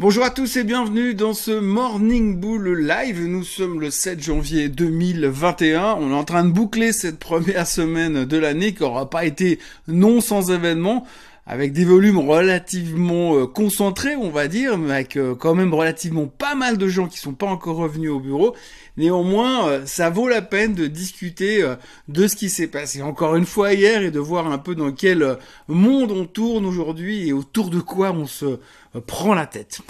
Bonjour 0.00 0.24
à 0.24 0.30
tous 0.30 0.56
et 0.56 0.64
bienvenue 0.64 1.12
dans 1.12 1.34
ce 1.34 1.50
Morning 1.50 2.40
Bull 2.40 2.86
Live. 2.86 3.22
Nous 3.26 3.44
sommes 3.44 3.82
le 3.82 3.90
7 3.90 4.22
janvier 4.22 4.70
2021. 4.70 5.98
On 6.00 6.10
est 6.10 6.14
en 6.14 6.24
train 6.24 6.42
de 6.42 6.50
boucler 6.50 6.94
cette 6.94 7.18
première 7.18 7.66
semaine 7.66 8.24
de 8.24 8.38
l'année 8.38 8.72
qui 8.72 8.82
aura 8.82 9.10
pas 9.10 9.26
été 9.26 9.58
non 9.88 10.22
sans 10.22 10.50
événements 10.50 11.06
avec 11.46 11.72
des 11.72 11.84
volumes 11.84 12.18
relativement 12.18 13.36
euh, 13.36 13.46
concentrés, 13.46 14.16
on 14.16 14.30
va 14.30 14.48
dire, 14.48 14.78
mais 14.78 14.92
avec 14.92 15.16
euh, 15.16 15.34
quand 15.34 15.54
même 15.54 15.74
relativement 15.74 16.26
pas 16.26 16.54
mal 16.54 16.78
de 16.78 16.88
gens 16.88 17.08
qui 17.08 17.18
sont 17.18 17.32
pas 17.32 17.46
encore 17.46 17.76
revenus 17.76 18.10
au 18.10 18.20
bureau. 18.20 18.54
Néanmoins, 18.96 19.68
euh, 19.68 19.86
ça 19.86 20.10
vaut 20.10 20.28
la 20.28 20.42
peine 20.42 20.74
de 20.74 20.86
discuter 20.86 21.64
de 22.08 22.26
ce 22.26 22.36
qui 22.36 22.50
s'est 22.50 22.68
passé 22.68 23.02
encore 23.02 23.36
une 23.36 23.46
fois 23.46 23.72
hier 23.72 24.02
et 24.02 24.10
de 24.10 24.20
voir 24.20 24.50
un 24.50 24.58
peu 24.58 24.74
dans 24.74 24.92
quel 24.92 25.38
monde 25.68 26.12
on 26.12 26.24
tourne 26.24 26.64
aujourd'hui 26.64 27.28
et 27.28 27.32
autour 27.32 27.70
de 27.70 27.80
quoi 27.80 28.12
on 28.12 28.26
se 28.26 28.58
prend 29.06 29.34
la 29.34 29.46
tête. 29.46 29.80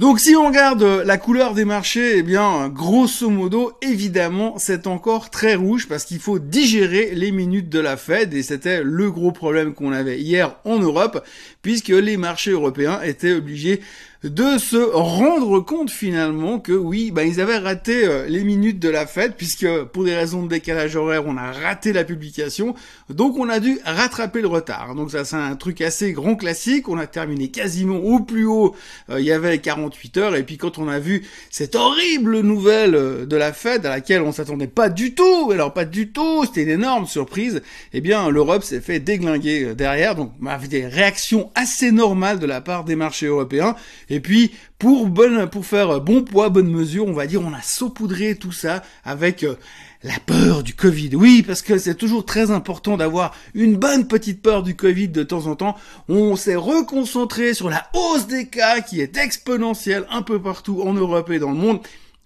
Donc 0.00 0.18
si 0.18 0.34
on 0.34 0.46
regarde 0.46 0.82
la 0.82 1.18
couleur 1.18 1.52
des 1.52 1.66
marchés, 1.66 2.16
eh 2.16 2.22
bien 2.22 2.70
grosso 2.70 3.28
modo, 3.28 3.74
évidemment, 3.82 4.54
c'est 4.56 4.86
encore 4.86 5.28
très 5.28 5.54
rouge 5.56 5.88
parce 5.88 6.06
qu'il 6.06 6.20
faut 6.20 6.38
digérer 6.38 7.10
les 7.14 7.30
minutes 7.32 7.68
de 7.68 7.80
la 7.80 7.98
Fed 7.98 8.32
et 8.32 8.42
c'était 8.42 8.82
le 8.82 9.10
gros 9.10 9.30
problème 9.30 9.74
qu'on 9.74 9.92
avait 9.92 10.18
hier 10.18 10.56
en 10.64 10.78
Europe 10.78 11.22
puisque 11.60 11.88
les 11.88 12.16
marchés 12.16 12.52
européens 12.52 13.02
étaient 13.02 13.34
obligés 13.34 13.82
de 14.22 14.58
se 14.58 14.76
rendre 14.76 15.60
compte 15.60 15.90
finalement 15.90 16.58
que 16.58 16.72
oui, 16.72 17.10
bah, 17.10 17.24
ils 17.24 17.40
avaient 17.40 17.56
raté 17.56 18.04
euh, 18.04 18.26
les 18.26 18.44
minutes 18.44 18.78
de 18.78 18.90
la 18.90 19.06
fête 19.06 19.34
puisque 19.34 19.66
pour 19.84 20.04
des 20.04 20.14
raisons 20.14 20.42
de 20.42 20.48
décalage 20.48 20.94
horaire, 20.94 21.26
on 21.26 21.38
a 21.38 21.52
raté 21.52 21.94
la 21.94 22.04
publication, 22.04 22.74
donc 23.08 23.38
on 23.38 23.48
a 23.48 23.60
dû 23.60 23.78
rattraper 23.82 24.42
le 24.42 24.48
retard. 24.48 24.94
Donc 24.94 25.10
ça 25.10 25.24
c'est 25.24 25.36
un 25.36 25.56
truc 25.56 25.80
assez 25.80 26.12
grand 26.12 26.36
classique, 26.36 26.90
on 26.90 26.98
a 26.98 27.06
terminé 27.06 27.48
quasiment 27.48 27.96
au 27.96 28.20
plus 28.20 28.44
haut, 28.44 28.76
euh, 29.08 29.20
il 29.20 29.24
y 29.24 29.32
avait 29.32 29.58
48 29.58 30.16
heures. 30.18 30.36
Et 30.36 30.42
puis 30.42 30.58
quand 30.58 30.76
on 30.76 30.88
a 30.88 30.98
vu 30.98 31.26
cette 31.48 31.74
horrible 31.74 32.40
nouvelle 32.40 32.96
euh, 32.96 33.24
de 33.24 33.36
la 33.36 33.54
fête 33.54 33.86
à 33.86 33.88
laquelle 33.88 34.20
on 34.20 34.32
s'attendait 34.32 34.66
pas 34.66 34.90
du 34.90 35.14
tout, 35.14 35.50
alors 35.50 35.72
pas 35.72 35.86
du 35.86 36.12
tout, 36.12 36.44
c'était 36.44 36.64
une 36.64 36.68
énorme 36.68 37.06
surprise, 37.06 37.62
eh 37.94 38.02
bien 38.02 38.28
l'Europe 38.28 38.64
s'est 38.64 38.82
fait 38.82 39.00
déglinguer 39.00 39.74
derrière, 39.74 40.14
donc 40.14 40.32
on 40.42 40.46
avait 40.46 40.68
des 40.68 40.86
réactions 40.86 41.50
assez 41.54 41.90
normales 41.90 42.38
de 42.38 42.46
la 42.46 42.60
part 42.60 42.84
des 42.84 42.96
marchés 42.96 43.26
européens 43.26 43.76
et 44.10 44.18
puis, 44.18 44.50
pour 44.78 45.06
bonne, 45.06 45.48
pour 45.48 45.64
faire 45.64 46.00
bon 46.00 46.22
poids, 46.22 46.48
bonne 46.48 46.70
mesure, 46.70 47.06
on 47.06 47.12
va 47.12 47.26
dire, 47.26 47.40
on 47.40 47.54
a 47.54 47.62
saupoudré 47.62 48.34
tout 48.34 48.50
ça 48.50 48.82
avec 49.04 49.44
euh, 49.44 49.54
la 50.02 50.18
peur 50.26 50.64
du 50.64 50.74
Covid. 50.74 51.10
Oui, 51.14 51.44
parce 51.46 51.62
que 51.62 51.78
c'est 51.78 51.94
toujours 51.94 52.24
très 52.24 52.50
important 52.50 52.96
d'avoir 52.96 53.32
une 53.54 53.76
bonne 53.76 54.08
petite 54.08 54.42
peur 54.42 54.64
du 54.64 54.74
Covid 54.74 55.08
de 55.08 55.22
temps 55.22 55.46
en 55.46 55.54
temps. 55.54 55.76
On 56.08 56.34
s'est 56.34 56.56
reconcentré 56.56 57.54
sur 57.54 57.70
la 57.70 57.88
hausse 57.94 58.26
des 58.26 58.46
cas 58.46 58.80
qui 58.80 59.00
est 59.00 59.16
exponentielle 59.16 60.04
un 60.10 60.22
peu 60.22 60.42
partout 60.42 60.82
en 60.82 60.92
Europe 60.92 61.30
et 61.30 61.38
dans 61.38 61.50
le 61.50 61.56
monde 61.56 61.80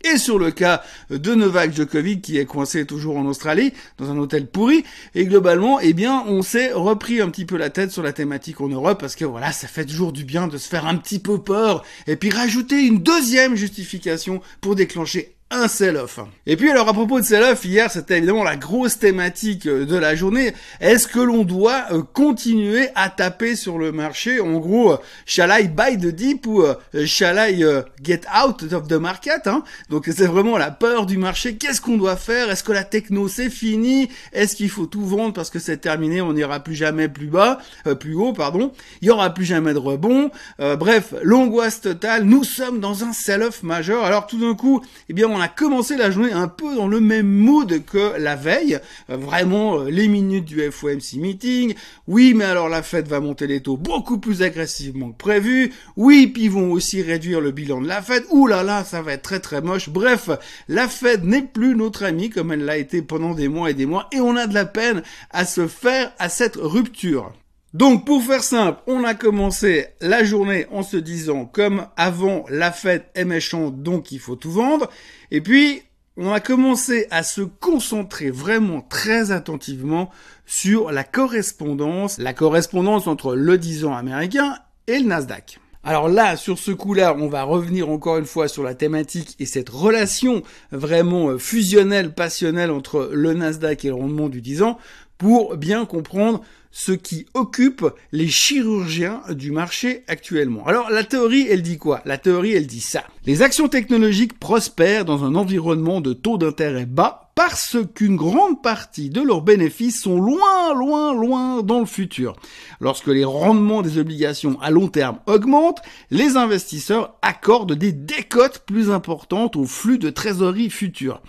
et 0.05 0.19
sur 0.19 0.39
le 0.39 0.51
cas 0.51 0.83
de 1.11 1.35
Novak 1.35 1.75
Djokovic 1.75 2.23
qui 2.23 2.39
est 2.39 2.45
coincé 2.45 2.87
toujours 2.87 3.17
en 3.17 3.27
Australie 3.27 3.73
dans 3.99 4.11
un 4.11 4.19
hôtel 4.19 4.47
pourri. 4.47 4.85
Et 5.15 5.25
globalement 5.25 5.81
eh 5.81 5.93
bien 5.93 6.25
on 6.27 6.43
s'est 6.43 6.73
repris 6.73 7.21
un 7.21 7.31
petit 7.31 7.45
peu 7.45 7.57
la 7.57 7.71
tête 7.71 7.91
sur 7.91 8.03
la 8.03 8.13
thématique 8.13 8.61
en 8.61 8.69
Europe 8.69 9.01
parce 9.01 9.17
que 9.17 9.25
voilà 9.25 9.53
ça 9.53 9.67
fait 9.67 9.85
toujours 9.85 10.13
du 10.13 10.25
bien 10.25 10.47
de 10.47 10.59
se 10.59 10.69
faire 10.69 10.87
un 10.87 10.97
petit 10.97 11.19
peu 11.19 11.41
peur 11.43 11.85
et 12.07 12.17
puis 12.17 12.31
rajouter 12.31 12.87
une 12.87 13.03
deuxième 13.03 13.57
justification 13.57 14.41
pour 14.61 14.75
déclencher 14.75 15.34
un 15.51 15.69
sell-off. 15.69 16.19
Et 16.47 16.57
puis 16.57 16.71
alors 16.71 16.89
à 16.89 16.93
propos 16.93 17.21
de 17.21 17.25
sell-off, 17.25 17.65
hier 17.65 17.91
c'était 17.91 18.19
évidemment 18.19 18.45
la 18.45 18.57
grosse 18.57 18.99
thématique 18.99 19.67
euh, 19.67 19.85
de 19.85 19.97
la 19.97 20.15
journée. 20.17 20.53
Est-ce 20.81 21.07
que 21.07 21.21
l'on 21.21 21.45
doit 21.45 21.85
euh, 21.93 22.03
continuer 22.03 22.89
à 22.95 23.09
taper 23.09 23.55
sur 23.55 23.79
le 23.79 23.93
marché? 23.93 24.41
En 24.41 24.59
gros, 24.59 24.93
euh, 24.93 24.97
shall 25.27 25.53
I 25.53 25.69
buy 25.69 25.97
the 25.99 26.13
dip 26.13 26.47
ou 26.47 26.65
shall 27.05 27.39
I 27.39 27.65
get 28.03 28.23
out 28.35 28.63
of 28.73 28.89
the 28.89 28.95
market 28.95 29.47
hein? 29.47 29.63
Donc 29.91 30.07
c'est 30.07 30.27
vraiment 30.27 30.59
la 30.59 30.71
peur 30.71 31.07
du 31.07 31.19
marché. 31.19 31.57
Qu'est-ce 31.57 31.81
qu'on 31.81 31.99
doit 31.99 32.17
faire? 32.17 32.51
Est-ce 32.51 32.65
que 32.65 32.73
la 32.73 32.85
techno 32.85 33.29
c'est 33.29 33.51
fini? 33.51 34.09
Est-ce 34.33 34.57
qu'il 34.57 34.71
faut 34.71 34.87
tout 34.87 35.05
vendre 35.05 35.35
parce 35.35 35.51
que 35.51 35.59
c'est 35.59 35.77
terminé 35.77 36.21
On 36.21 36.33
n'ira 36.33 36.61
plus 36.61 36.75
jamais 36.75 37.09
plus 37.09 37.29
bas, 37.29 37.59
plus 38.01 38.15
haut, 38.15 38.33
pardon? 38.33 38.73
Il 39.03 39.09
y 39.09 39.11
aura 39.11 39.33
plus 39.33 39.45
jamais 39.45 39.75
de 39.75 39.79
rebond. 39.79 40.31
bref, 40.59 41.15
l'angoisse 41.23 41.81
totale. 41.81 42.25
Nous 42.25 42.45
sommes 42.45 42.81
dans 42.81 43.05
un 43.05 43.13
sell-off 43.13 43.63
majeur. 43.63 44.05
Alors 44.05 44.27
tout 44.27 44.39
d'un 44.39 44.55
coup, 44.55 44.83
eh 45.09 45.13
bien 45.13 45.29
on 45.29 45.34
a 45.41 45.49
commencé 45.49 45.97
la 45.97 46.11
journée 46.11 46.33
un 46.33 46.49
peu 46.49 46.75
dans 46.75 46.89
le 46.89 47.01
même 47.01 47.29
mood 47.29 47.85
que 47.85 48.19
la 48.19 48.37
veille. 48.37 48.79
Euh, 49.11 49.17
vraiment, 49.17 49.81
euh, 49.81 49.91
les 49.91 50.09
minutes 50.09 50.45
du 50.45 50.61
FOMC 50.71 51.15
meeting. 51.17 51.75
Oui, 52.07 52.35
mais 52.35 52.45
alors 52.45 52.69
la 52.69 52.83
Fed 52.83 53.07
va 53.09 53.21
monter 53.21 53.47
les 53.47 53.61
taux 53.61 53.77
beaucoup 53.77 54.19
plus 54.19 54.43
agressivement 54.43 55.11
que 55.11 55.19
prévu. 55.19 55.73
Oui, 55.97 56.27
puis 56.27 56.45
ils 56.45 56.51
vont 56.51 56.73
aussi 56.73 57.03
réduire 57.03 57.41
le 57.41 57.51
bilan 57.51 57.81
de 57.81 57.89
la 57.89 58.03
Fed. 58.03 58.25
Ouh 58.31 58.47
là 58.47 58.63
là, 58.63 58.85
ça 58.85 59.03
va 59.03 59.13
être 59.13 59.23
très 59.23 59.41
très 59.41 59.61
moche. 59.61 59.89
Bref, 59.89 60.31
la 60.69 60.89
Fed 60.89 61.25
n'est 61.25 61.43
plus 61.43 61.75
notre 61.75 62.05
amie 62.05 62.31
comme 62.31 62.53
elle 62.53 62.65
l'a 62.65 62.77
été 62.77 63.03
pendant 63.03 63.35
des 63.35 63.49
mois 63.49 63.71
et 63.71 63.75
des 63.75 63.87
mois 63.87 64.09
et 64.13 64.21
on 64.21 64.37
a 64.37 64.47
de 64.47 64.55
la 64.55 64.65
peine 64.65 65.03
à 65.31 65.45
se 65.45 65.67
faire 65.67 66.13
à 66.19 66.29
cette 66.29 66.57
rupture. 66.57 67.33
Donc 67.75 68.07
pour 68.07 68.23
faire 68.23 68.45
simple, 68.45 68.79
on 68.87 69.03
a 69.03 69.15
commencé 69.15 69.89
la 70.01 70.23
journée 70.23 70.67
en 70.71 70.85
se 70.85 70.97
disant 70.97 71.45
comme 71.45 71.89
avant 71.97 72.45
la 72.49 72.71
fête 72.71 73.11
est 73.17 73.25
méchante 73.25 73.83
donc 73.83 74.13
il 74.13 74.21
faut 74.21 74.37
tout 74.37 74.53
vendre. 74.53 74.89
Et 75.33 75.41
puis 75.41 75.83
on 76.17 76.31
a 76.31 76.39
commencé 76.39 77.09
à 77.11 77.25
se 77.25 77.41
concentrer 77.41 78.31
vraiment 78.31 78.81
très 78.81 79.33
attentivement 79.33 80.09
sur 80.47 80.93
la 80.93 81.03
correspondance, 81.03 82.19
la 82.19 82.33
correspondance 82.33 83.09
entre 83.09 83.35
le 83.35 83.59
10 83.59 83.87
ans 83.87 83.95
américain 83.97 84.57
et 84.87 85.01
le 85.01 85.07
Nasdaq. 85.07 85.59
Alors 85.83 86.09
là, 86.09 86.37
sur 86.37 86.59
ce 86.59 86.71
coup-là, 86.71 87.17
on 87.19 87.29
va 87.29 87.43
revenir 87.43 87.91
encore 87.91 88.19
une 88.19 88.25
fois 88.25 88.47
sur 88.47 88.63
la 88.63 88.75
thématique 88.75 89.35
et 89.41 89.47
cette 89.47 89.69
relation 89.69 90.43
vraiment 90.71 91.31
euh, 91.31 91.39
fusionnelle, 91.39 92.15
passionnelle 92.15 92.71
entre 92.71 93.11
le 93.13 93.35
Nasdaq 93.35 93.85
et 93.85 93.89
le 93.89 93.95
rendement 93.95 94.29
du 94.29 94.41
10 94.41 94.63
ans 94.63 94.79
pour 95.19 95.57
bien 95.57 95.85
comprendre 95.85 96.41
ce 96.77 96.91
qui 96.91 97.25
occupe 97.35 97.87
les 98.11 98.27
chirurgiens 98.27 99.23
du 99.31 99.53
marché 99.53 100.03
actuellement. 100.09 100.67
Alors 100.67 100.91
la 100.91 101.05
théorie, 101.05 101.47
elle 101.49 101.63
dit 101.63 101.79
quoi? 101.79 102.03
La 102.05 102.19
théorie, 102.19 102.53
elle 102.53 102.67
dit 102.67 102.81
ça. 102.81 103.05
Les 103.27 103.43
actions 103.43 103.69
technologiques 103.69 104.39
prospèrent 104.41 105.05
dans 105.05 105.25
un 105.25 105.37
environnement 105.37 106.01
de 106.01 106.13
taux 106.13 106.37
d'intérêt 106.37 106.85
bas 106.85 107.24
parce 107.35 107.77
qu'une 107.95 108.17
grande 108.17 108.63
partie 108.63 109.11
de 109.11 109.21
leurs 109.21 109.43
bénéfices 109.43 110.03
sont 110.03 110.21
loin, 110.21 110.75
loin, 110.75 111.13
loin 111.13 111.63
dans 111.63 111.81
le 111.81 111.87
futur. 111.87 112.37
Lorsque 112.81 113.09
les 113.09 113.25
rendements 113.25 113.83
des 113.83 113.99
obligations 113.99 114.59
à 114.61 114.71
long 114.71 114.89
terme 114.89 115.19
augmentent, 115.27 115.83
les 116.11 116.37
investisseurs 116.37 117.17
accordent 117.23 117.75
des 117.75 117.93
décotes 117.93 118.63
plus 118.67 118.91
importantes 118.91 119.57
au 119.57 119.65
flux 119.65 119.99
de 119.99 120.11
trésorerie 120.11 120.71
future. 120.71 121.21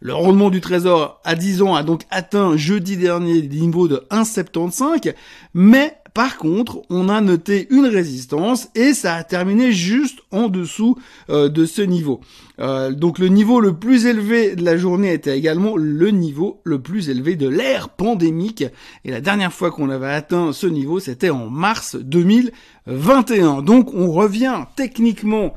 Le 0.00 0.14
rendement 0.14 0.50
du 0.50 0.60
trésor 0.60 1.20
à 1.24 1.34
10 1.34 1.62
ans 1.62 1.74
a 1.74 1.82
donc 1.82 2.02
atteint 2.10 2.56
jeudi 2.56 2.96
dernier 2.96 3.42
le 3.42 3.48
niveau 3.48 3.88
de 3.88 4.06
1,75, 4.10 5.14
mais 5.54 5.98
par 6.18 6.36
contre, 6.36 6.82
on 6.90 7.08
a 7.08 7.20
noté 7.20 7.68
une 7.70 7.86
résistance 7.86 8.70
et 8.74 8.92
ça 8.92 9.14
a 9.14 9.22
terminé 9.22 9.70
juste 9.70 10.18
en 10.32 10.48
dessous 10.48 10.96
euh, 11.30 11.48
de 11.48 11.64
ce 11.64 11.80
niveau. 11.80 12.18
Euh, 12.58 12.90
donc 12.90 13.20
le 13.20 13.28
niveau 13.28 13.60
le 13.60 13.74
plus 13.74 14.04
élevé 14.06 14.56
de 14.56 14.64
la 14.64 14.76
journée 14.76 15.12
était 15.12 15.38
également 15.38 15.76
le 15.76 16.10
niveau 16.10 16.60
le 16.64 16.82
plus 16.82 17.08
élevé 17.08 17.36
de 17.36 17.46
l'ère 17.46 17.88
pandémique. 17.90 18.64
Et 19.04 19.12
la 19.12 19.20
dernière 19.20 19.52
fois 19.52 19.70
qu'on 19.70 19.90
avait 19.90 20.12
atteint 20.12 20.52
ce 20.52 20.66
niveau, 20.66 20.98
c'était 20.98 21.30
en 21.30 21.48
mars 21.50 21.94
2021. 21.94 23.62
Donc 23.62 23.94
on 23.94 24.10
revient 24.10 24.64
techniquement 24.74 25.54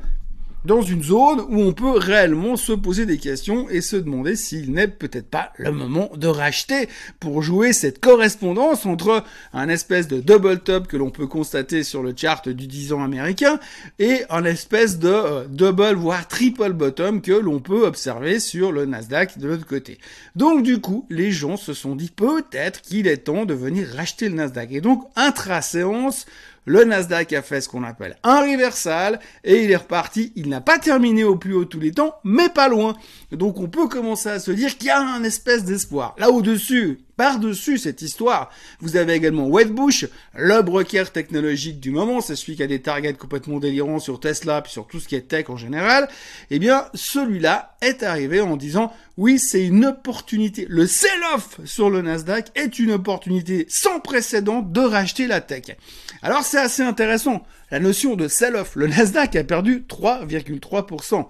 dans 0.64 0.82
une 0.82 1.02
zone 1.02 1.40
où 1.48 1.60
on 1.60 1.72
peut 1.72 1.96
réellement 1.96 2.56
se 2.56 2.72
poser 2.72 3.06
des 3.06 3.18
questions 3.18 3.68
et 3.68 3.80
se 3.80 3.96
demander 3.96 4.36
s'il 4.36 4.72
n'est 4.72 4.88
peut-être 4.88 5.28
pas 5.28 5.52
le 5.56 5.72
moment 5.72 6.10
de 6.16 6.28
racheter 6.28 6.88
pour 7.20 7.42
jouer 7.42 7.72
cette 7.72 8.00
correspondance 8.00 8.86
entre 8.86 9.24
un 9.52 9.68
espèce 9.68 10.08
de 10.08 10.20
double 10.20 10.60
top 10.60 10.86
que 10.86 10.96
l'on 10.96 11.10
peut 11.10 11.26
constater 11.26 11.82
sur 11.82 12.02
le 12.02 12.14
chart 12.16 12.48
du 12.48 12.66
10 12.66 12.92
ans 12.92 13.02
américain 13.02 13.58
et 13.98 14.22
un 14.30 14.44
espèce 14.44 14.98
de 14.98 15.08
euh, 15.08 15.44
double 15.48 15.94
voire 15.94 16.28
triple 16.28 16.72
bottom 16.72 17.20
que 17.20 17.32
l'on 17.32 17.60
peut 17.60 17.86
observer 17.86 18.40
sur 18.40 18.72
le 18.72 18.86
Nasdaq 18.86 19.38
de 19.38 19.48
l'autre 19.48 19.66
côté. 19.66 19.98
Donc 20.36 20.62
du 20.62 20.80
coup, 20.80 21.06
les 21.10 21.32
gens 21.32 21.56
se 21.56 21.74
sont 21.74 21.96
dit 21.96 22.10
peut-être 22.10 22.82
qu'il 22.82 23.06
est 23.06 23.18
temps 23.18 23.44
de 23.44 23.54
venir 23.54 23.88
racheter 23.96 24.28
le 24.28 24.36
Nasdaq. 24.36 24.72
Et 24.72 24.80
donc 24.80 25.04
intra-séance, 25.16 26.26
le 26.64 26.84
Nasdaq 26.84 27.32
a 27.32 27.42
fait 27.42 27.60
ce 27.60 27.68
qu'on 27.68 27.82
appelle 27.82 28.16
un 28.22 28.42
reversal 28.42 29.18
et 29.42 29.64
il 29.64 29.70
est 29.70 29.76
reparti. 29.76 30.32
Il 30.36 30.48
n'a 30.48 30.60
pas 30.60 30.78
terminé 30.78 31.24
au 31.24 31.36
plus 31.36 31.54
haut 31.54 31.64
tous 31.64 31.80
les 31.80 31.92
temps, 31.92 32.14
mais 32.22 32.48
pas 32.48 32.68
loin. 32.68 32.94
Donc 33.32 33.58
on 33.58 33.68
peut 33.68 33.88
commencer 33.88 34.28
à 34.28 34.38
se 34.38 34.52
dire 34.52 34.76
qu'il 34.78 34.86
y 34.86 34.90
a 34.90 35.00
un 35.00 35.24
espèce 35.24 35.64
d'espoir. 35.64 36.14
Là 36.18 36.30
au-dessus, 36.30 37.00
Par-dessus 37.16 37.78
cette 37.78 38.00
histoire, 38.00 38.50
vous 38.80 38.96
avez 38.96 39.12
également 39.12 39.48
Wedbush, 39.48 40.06
le 40.34 40.62
broker 40.62 41.12
technologique 41.12 41.78
du 41.78 41.90
moment, 41.90 42.20
c'est 42.20 42.36
celui 42.36 42.56
qui 42.56 42.62
a 42.62 42.66
des 42.66 42.80
targets 42.80 43.12
complètement 43.14 43.58
délirants 43.58 43.98
sur 43.98 44.18
Tesla, 44.18 44.62
puis 44.62 44.72
sur 44.72 44.86
tout 44.86 44.98
ce 44.98 45.08
qui 45.08 45.14
est 45.14 45.28
tech 45.28 45.50
en 45.50 45.56
général. 45.56 46.08
Eh 46.50 46.58
bien, 46.58 46.86
celui-là 46.94 47.76
est 47.82 48.02
arrivé 48.02 48.40
en 48.40 48.56
disant, 48.56 48.92
oui, 49.18 49.38
c'est 49.38 49.64
une 49.64 49.84
opportunité. 49.84 50.66
Le 50.68 50.86
sell-off 50.86 51.60
sur 51.64 51.90
le 51.90 52.00
Nasdaq 52.00 52.50
est 52.54 52.78
une 52.78 52.92
opportunité 52.92 53.66
sans 53.68 54.00
précédent 54.00 54.62
de 54.62 54.80
racheter 54.80 55.26
la 55.26 55.42
tech. 55.42 55.76
Alors, 56.22 56.42
c'est 56.42 56.58
assez 56.58 56.82
intéressant. 56.82 57.42
La 57.70 57.78
notion 57.78 58.16
de 58.16 58.28
sell-off. 58.28 58.74
Le 58.74 58.86
Nasdaq 58.86 59.36
a 59.36 59.44
perdu 59.44 59.84
3,3% 59.88 61.26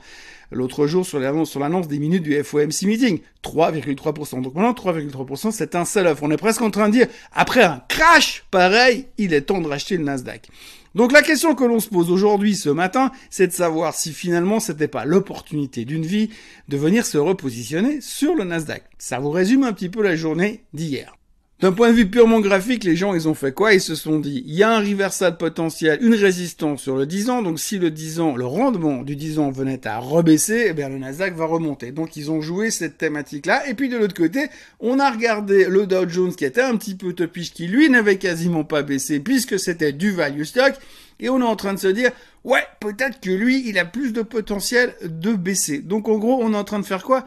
l'autre 0.53 0.87
jour 0.87 1.05
sur 1.05 1.19
l'annonce, 1.19 1.89
des 1.89 1.99
minutes 1.99 2.23
du 2.23 2.43
FOMC 2.43 2.83
meeting. 2.83 3.21
3,3%. 3.43 4.43
Donc 4.43 4.55
maintenant, 4.55 4.73
3,3%, 4.73 5.51
c'est 5.51 5.75
un 5.75 5.85
sell-off. 5.85 6.21
On 6.23 6.31
est 6.31 6.37
presque 6.37 6.63
en 6.63 6.71
train 6.71 6.89
de 6.89 6.93
dire, 6.95 7.07
après 7.33 7.63
un 7.63 7.83
crash 7.89 8.45
pareil, 8.51 9.07
il 9.19 9.35
est 9.35 9.43
temps 9.43 9.61
de 9.61 9.69
racheter 9.69 9.97
le 9.97 10.05
Nasdaq. 10.05 10.49
Donc 10.95 11.13
la 11.13 11.23
question 11.23 11.55
que 11.55 11.65
l'on 11.65 11.81
se 11.81 11.89
pose 11.89 12.11
aujourd'hui, 12.11 12.55
ce 12.55 12.69
matin, 12.69 13.13
c'est 13.31 13.47
de 13.47 13.53
savoir 13.53 13.95
si 13.95 14.13
finalement 14.13 14.61
c'était 14.61 14.89
pas 14.89 15.07
l'opportunité 15.07 15.85
d'une 15.85 16.05
vie 16.05 16.31
de 16.69 16.77
venir 16.77 17.07
se 17.07 17.17
repositionner 17.17 18.01
sur 18.01 18.35
le 18.35 18.45
Nasdaq. 18.45 18.85
Ça 18.99 19.19
vous 19.19 19.31
résume 19.31 19.65
un 19.65 19.73
petit 19.73 19.89
peu 19.89 20.03
la 20.03 20.17
journée 20.17 20.65
d'hier. 20.75 21.15
D'un 21.63 21.71
point 21.71 21.91
de 21.91 21.95
vue 21.95 22.11
purement 22.11 22.41
graphique, 22.41 22.83
les 22.83 22.97
gens, 22.97 23.15
ils 23.15 23.29
ont 23.29 23.35
fait 23.35 23.53
quoi? 23.53 23.73
Ils 23.73 23.81
se 23.81 23.95
sont 23.95 24.19
dit, 24.19 24.43
il 24.49 24.55
y 24.57 24.65
a 24.65 24.71
un 24.73 24.81
reversal 24.81 25.37
potentiel, 25.37 26.01
une 26.03 26.17
résistance 26.17 26.83
sur 26.83 26.97
le 26.97 27.07
10 27.07 27.31
ans, 27.31 27.41
donc 27.41 27.61
si 27.61 27.79
le 27.79 27.93
10 27.93 28.19
ans, 28.19 28.35
le 28.35 28.47
rendement 28.47 29.03
du 29.03 29.15
10 29.15 29.39
ans 29.39 29.53
venait 29.53 29.87
à 29.87 30.01
rebaisser, 30.01 30.67
eh 30.71 30.73
bien 30.73 30.89
le 30.89 30.99
Nasdaq 30.99 31.37
va 31.37 31.45
remonter. 31.45 31.93
Donc 31.93 32.17
ils 32.17 32.33
ont 32.33 32.41
joué 32.41 32.73
cette 32.73 32.99
thématique-là. 32.99 33.69
Et 33.69 33.75
puis 33.75 33.89
de 33.89 33.97
l'autre 33.97 34.17
côté, 34.17 34.49
on 34.81 34.99
a 34.99 35.09
regardé 35.09 35.67
le 35.67 35.87
Dow 35.87 36.09
Jones 36.09 36.35
qui 36.35 36.45
était 36.45 36.63
un 36.63 36.77
petit 36.77 36.97
peu 36.97 37.13
topiche, 37.13 37.53
qui 37.53 37.69
lui 37.69 37.89
n'avait 37.89 38.19
quasiment 38.19 38.65
pas 38.65 38.83
baissé, 38.83 39.21
puisque 39.21 39.57
c'était 39.57 39.93
du 39.93 40.11
value 40.11 40.43
stock. 40.43 40.75
Et 41.21 41.29
on 41.29 41.41
est 41.41 41.45
en 41.45 41.55
train 41.55 41.75
de 41.75 41.79
se 41.79 41.87
dire, 41.87 42.11
ouais, 42.43 42.65
peut-être 42.81 43.21
que 43.21 43.31
lui, 43.31 43.69
il 43.69 43.79
a 43.79 43.85
plus 43.85 44.13
de 44.13 44.23
potentiel 44.23 44.97
de 45.05 45.33
baisser. 45.33 45.79
Donc 45.79 46.09
en 46.09 46.19
gros, 46.19 46.43
on 46.43 46.55
est 46.55 46.57
en 46.57 46.65
train 46.65 46.81
de 46.81 46.85
faire 46.85 47.05
quoi? 47.05 47.25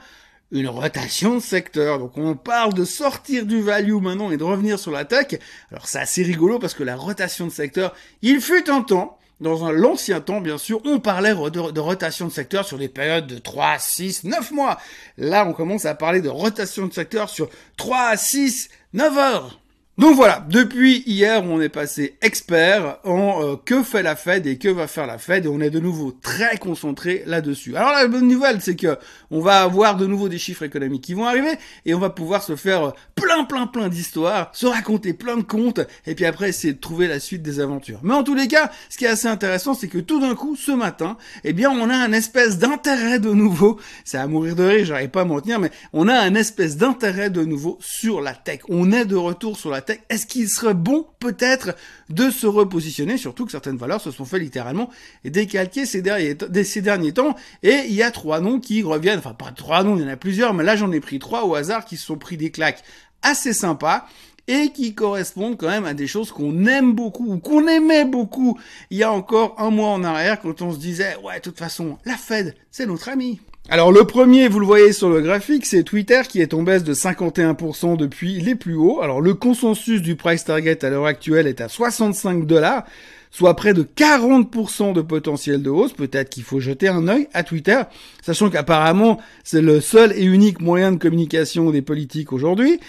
Une 0.52 0.68
rotation 0.68 1.36
de 1.36 1.40
secteur. 1.40 2.00
Donc 2.00 2.18
on 2.18 2.36
parle 2.36 2.74
de 2.74 2.86
sortir 2.86 3.46
du 3.46 3.62
value 3.62 4.02
maintenant 4.02 4.32
et 4.32 4.38
de 4.38 4.44
revenir 4.44 4.80
sur 4.80 4.92
la 4.92 5.06
tech. 5.06 5.40
Alors 5.72 5.88
c'est 5.88 6.00
assez 6.00 6.24
rigolo 6.24 6.60
parce 6.60 6.74
que 6.74 6.84
la 6.84 6.96
rotation 6.96 7.48
de 7.48 7.52
secteur, 7.52 7.94
il 8.22 8.42
fut 8.42 8.70
un 8.70 8.82
temps, 8.82 9.18
dans 9.42 9.66
un 9.66 9.72
l'ancien 9.72 10.22
temps 10.22 10.42
bien 10.42 10.58
sûr, 10.58 10.82
on 10.86 11.00
parlait 11.00 11.34
de, 11.34 11.72
de, 11.72 11.80
rotation 11.80 12.28
de 12.28 12.32
secteur 12.32 12.66
sur 12.66 12.78
des 12.78 12.90
périodes 12.90 13.28
de 13.28 13.38
3, 13.38 13.80
6, 13.80 14.24
9 14.24 14.52
mois. 14.52 14.78
Là 15.18 15.46
on 15.48 15.54
commence 15.54 15.86
à 15.86 15.96
parler 15.96 16.22
de 16.22 16.30
rotation 16.30 16.88
de 16.88 16.94
secteur 16.94 17.30
sur 17.30 17.50
3, 17.78 18.16
6, 18.16 18.70
9 18.94 19.18
heures. 19.18 19.60
Donc 19.98 20.18
voilà, 20.18 20.46
depuis 20.50 21.04
hier, 21.06 21.42
on 21.46 21.62
est 21.62 21.70
passé 21.70 22.18
expert 22.22 22.98
en 23.06 23.42
euh, 23.42 23.56
que 23.56 23.82
fait 23.82 24.04
la 24.04 24.18
Fed 24.18 24.46
et 24.46 24.58
que 24.58 24.68
va 24.68 24.88
faire 24.88 25.08
la 25.08 25.18
Fed 25.18 25.46
et 25.46 25.48
on 25.48 25.62
est 25.62 25.70
de 25.70 25.80
nouveau 25.80 26.12
très 26.12 26.58
concentré 26.58 27.24
là-dessus. 27.26 27.78
Alors 27.78 27.92
la 27.92 28.06
bonne 28.06 28.28
nouvelle, 28.28 28.60
c'est 28.60 28.76
que 28.76 28.98
on 29.32 29.40
va 29.40 29.62
avoir 29.62 29.96
de 29.96 30.06
nouveau 30.06 30.28
des 30.28 30.38
chiffres 30.38 30.64
économiques 30.64 31.06
qui 31.06 31.14
vont 31.14 31.24
arriver 31.24 31.58
et 31.86 31.94
on 31.94 32.00
va 32.00 32.10
pouvoir 32.10 32.44
se 32.44 32.58
faire 32.58 32.92
plein 33.16 33.46
plein 33.46 33.68
plein 33.68 33.88
d'histoires, 33.88 34.50
se 34.52 34.66
raconter 34.66 35.14
plein 35.14 35.38
de 35.38 35.44
contes 35.44 35.80
et 36.06 36.14
puis 36.14 36.26
après 36.26 36.50
essayer 36.50 36.74
de 36.74 36.80
trouver 36.80 37.08
la 37.08 37.22
suite 37.22 37.42
des 37.42 37.62
aventures. 37.62 38.02
Mais 38.04 38.16
en 38.16 38.24
tous 38.24 38.36
les 38.36 38.50
cas, 38.50 38.72
ce 38.90 38.98
qui 38.98 39.06
est 39.06 39.10
assez 39.10 39.30
intéressant, 39.30 39.76
c'est 39.76 39.88
que 39.88 40.00
tout 40.00 40.20
d'un 40.20 40.36
coup, 40.36 40.58
ce 40.58 40.74
matin, 40.74 41.16
eh 41.46 41.54
bien, 41.54 41.72
on 41.72 41.90
a 41.90 41.96
un 41.96 42.12
espèce 42.12 42.58
d'intérêt 42.58 43.20
de 43.20 43.32
nouveau. 43.32 43.80
C'est 44.04 44.18
à 44.18 44.28
mourir 44.28 44.58
de 44.58 44.64
rire, 44.64 44.86
j'arrive 44.86 45.10
pas 45.12 45.22
à 45.22 45.26
m'en 45.26 45.40
tenir, 45.40 45.62
mais 45.62 45.72
on 45.94 46.10
a 46.10 46.20
un 46.20 46.36
espèce 46.36 46.76
d'intérêt 46.76 47.30
de 47.30 47.46
nouveau 47.46 47.78
sur 47.80 48.20
la 48.20 48.34
tech. 48.34 48.60
On 48.68 48.92
est 48.92 49.06
de 49.06 49.16
retour 49.16 49.58
sur 49.58 49.72
la 49.72 49.85
est-ce 50.10 50.26
qu'il 50.26 50.50
serait 50.50 50.74
bon 50.74 51.08
peut-être 51.20 51.76
de 52.10 52.30
se 52.30 52.48
repositionner, 52.48 53.18
surtout 53.18 53.46
que 53.46 53.52
certaines 53.52 53.78
valeurs 53.78 54.02
se 54.02 54.12
sont 54.12 54.26
fait 54.26 54.40
littéralement 54.40 54.90
décalquer 55.24 55.86
ces 55.86 56.02
derniers, 56.02 56.38
ces 56.64 56.82
derniers 56.82 57.14
temps, 57.14 57.36
et 57.64 57.84
il 57.88 57.94
y 57.94 58.04
a 58.04 58.12
trois 58.12 58.40
noms 58.40 58.60
qui 58.60 58.84
reviennent, 58.84 59.20
enfin 59.20 59.34
pas 59.34 59.52
trois 59.52 59.84
noms, 59.84 59.98
il 59.98 60.04
y 60.04 60.06
en 60.06 60.10
a 60.10 60.18
plusieurs, 60.18 60.54
mais 60.54 60.64
là 60.64 60.76
j'en 60.76 60.92
ai 60.92 61.00
pris 61.00 61.20
trois 61.20 61.46
au 61.46 61.56
hasard 61.56 61.86
qui 61.86 61.98
se 61.98 62.06
sont 62.06 62.18
pris 62.18 62.38
des 62.38 62.52
claques 62.52 62.84
assez 63.22 63.54
sympas 63.54 64.08
et 64.48 64.72
qui 64.72 64.94
correspondent 64.94 65.58
quand 65.58 65.70
même 65.70 65.86
à 65.86 65.94
des 65.94 66.08
choses 66.08 66.32
qu'on 66.32 66.66
aime 66.68 66.94
beaucoup 66.94 67.34
ou 67.34 67.40
qu'on 67.40 67.68
aimait 67.68 68.06
beaucoup 68.06 68.60
il 68.92 68.98
y 68.98 69.04
a 69.04 69.12
encore 69.12 69.56
un 69.58 69.72
mois 69.72 69.90
en 69.90 70.04
arrière 70.04 70.40
quand 70.40 70.62
on 70.62 70.72
se 70.72 70.78
disait 70.78 71.16
ouais 71.24 71.38
de 71.38 71.42
toute 71.42 71.58
façon 71.58 71.98
la 72.06 72.16
Fed 72.16 72.56
c'est 72.70 72.86
notre 72.86 73.10
ami. 73.10 73.40
Alors 73.68 73.92
le 73.92 74.04
premier, 74.04 74.48
vous 74.48 74.60
le 74.60 74.66
voyez 74.66 74.94
sur 74.94 75.10
le 75.10 75.22
graphique, 75.22 75.66
c'est 75.66 75.82
Twitter 75.82 76.22
qui 76.30 76.40
est 76.40 76.54
en 76.54 76.62
baisse 76.62 76.84
de 76.84 76.94
51% 76.94 77.98
depuis 77.98 78.40
les 78.40 78.54
plus 78.54 78.76
hauts. 78.76 79.02
Alors 79.02 79.22
le 79.22 79.34
consensus 79.34 80.04
du 80.04 80.16
price 80.16 80.46
target 80.46 80.86
à 80.86 80.92
l'heure 80.92 81.08
actuelle 81.08 81.48
est 81.48 81.62
à 81.62 81.68
65 81.68 82.46
dollars, 82.46 82.84
soit 83.32 83.56
près 83.56 83.74
de 83.74 83.82
40% 83.82 84.94
de 84.94 85.02
potentiel 85.02 85.64
de 85.64 85.72
hausse. 85.72 85.94
Peut-être 85.94 86.30
qu'il 86.30 86.44
faut 86.44 86.60
jeter 86.60 86.90
un 86.90 87.08
œil 87.08 87.28
à 87.34 87.42
Twitter, 87.42 87.82
sachant 88.22 88.52
qu'apparemment 88.52 89.20
c'est 89.44 89.64
le 89.64 89.82
seul 89.82 90.14
et 90.16 90.24
unique 90.24 90.62
moyen 90.62 90.92
de 90.92 90.98
communication 90.98 91.72
des 91.72 91.82
politiques 91.82 92.34
aujourd'hui. 92.34 92.80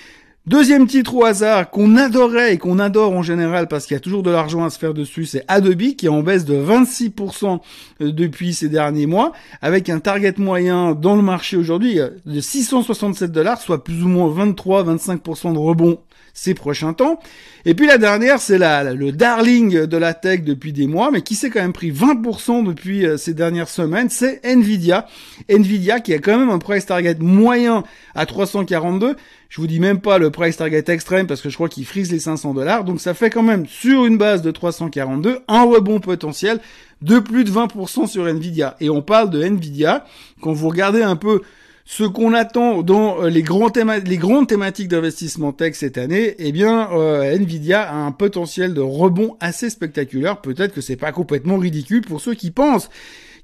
Deuxième 0.46 0.86
titre 0.86 1.16
au 1.16 1.24
hasard 1.24 1.70
qu'on 1.70 1.96
adorait 1.96 2.54
et 2.54 2.58
qu'on 2.58 2.78
adore 2.78 3.10
en 3.10 3.22
général 3.24 3.66
parce 3.66 3.84
qu'il 3.84 3.94
y 3.94 3.96
a 3.96 4.00
toujours 4.00 4.22
de 4.22 4.30
l'argent 4.30 4.64
à 4.64 4.70
se 4.70 4.78
faire 4.78 4.94
dessus, 4.94 5.24
c'est 5.24 5.42
Adobe 5.48 5.96
qui 5.96 6.06
est 6.06 6.08
en 6.08 6.22
baisse 6.22 6.44
de 6.44 6.54
26% 6.54 7.58
euh, 8.00 8.12
depuis 8.12 8.54
ces 8.54 8.68
derniers 8.68 9.06
mois, 9.06 9.32
avec 9.60 9.88
un 9.88 9.98
target 9.98 10.34
moyen 10.38 10.94
dans 10.94 11.16
le 11.16 11.22
marché 11.22 11.56
aujourd'hui 11.56 11.98
euh, 11.98 12.10
de 12.26 12.38
667 12.38 13.32
dollars, 13.32 13.60
soit 13.60 13.82
plus 13.82 14.04
ou 14.04 14.06
moins 14.06 14.28
23-25% 14.28 15.52
de 15.52 15.58
rebond 15.58 15.98
ces 16.36 16.54
prochains 16.54 16.92
temps. 16.92 17.18
Et 17.64 17.74
puis 17.74 17.86
la 17.88 17.98
dernière, 17.98 18.40
c'est 18.40 18.58
la, 18.58 18.92
le 18.94 19.10
darling 19.10 19.86
de 19.86 19.96
la 19.96 20.14
tech 20.14 20.42
depuis 20.42 20.72
des 20.72 20.86
mois, 20.86 21.10
mais 21.10 21.22
qui 21.22 21.34
s'est 21.34 21.50
quand 21.50 21.62
même 21.62 21.72
pris 21.72 21.90
20% 21.90 22.64
depuis 22.64 23.04
euh, 23.04 23.16
ces 23.16 23.34
dernières 23.34 23.70
semaines, 23.70 24.10
c'est 24.10 24.44
Nvidia. 24.44 25.08
Nvidia 25.48 25.98
qui 25.98 26.14
a 26.14 26.18
quand 26.18 26.38
même 26.38 26.50
un 26.50 26.58
price 26.58 26.86
target 26.86 27.16
moyen 27.18 27.82
à 28.14 28.26
342. 28.26 29.16
Je 29.48 29.60
vous 29.60 29.66
dis 29.66 29.80
même 29.80 30.00
pas 30.00 30.18
le 30.18 30.30
price 30.30 30.56
target 30.56 30.84
extrême 30.88 31.26
parce 31.26 31.40
que 31.40 31.48
je 31.48 31.54
crois 31.54 31.68
qu'il 31.68 31.84
frise 31.84 32.10
les 32.10 32.18
500 32.18 32.54
dollars. 32.54 32.84
Donc 32.84 33.00
ça 33.00 33.14
fait 33.14 33.30
quand 33.30 33.42
même 33.42 33.66
sur 33.66 34.04
une 34.04 34.18
base 34.18 34.42
de 34.42 34.50
342 34.50 35.40
un 35.48 35.62
rebond 35.64 36.00
potentiel 36.00 36.60
de 37.02 37.18
plus 37.18 37.44
de 37.44 37.50
20% 37.50 38.06
sur 38.06 38.26
Nvidia. 38.26 38.76
Et 38.80 38.90
on 38.90 39.02
parle 39.02 39.30
de 39.30 39.42
Nvidia. 39.42 40.04
Quand 40.40 40.52
vous 40.52 40.68
regardez 40.68 41.02
un 41.02 41.16
peu 41.16 41.42
ce 41.84 42.02
qu'on 42.02 42.34
attend 42.34 42.82
dans 42.82 43.22
euh, 43.22 43.28
les, 43.28 43.42
grands 43.42 43.70
grandes 43.70 44.48
thématiques 44.48 44.88
d'investissement 44.88 45.52
tech 45.52 45.74
cette 45.76 45.98
année, 45.98 46.34
eh 46.38 46.50
bien, 46.50 46.90
euh, 46.92 47.36
Nvidia 47.36 47.82
a 47.82 47.94
un 47.94 48.10
potentiel 48.10 48.74
de 48.74 48.80
rebond 48.80 49.36
assez 49.38 49.70
spectaculaire. 49.70 50.40
Peut-être 50.40 50.74
que 50.74 50.80
c'est 50.80 50.96
pas 50.96 51.12
complètement 51.12 51.58
ridicule 51.58 52.02
pour 52.02 52.20
ceux 52.20 52.34
qui 52.34 52.50
pensent 52.50 52.90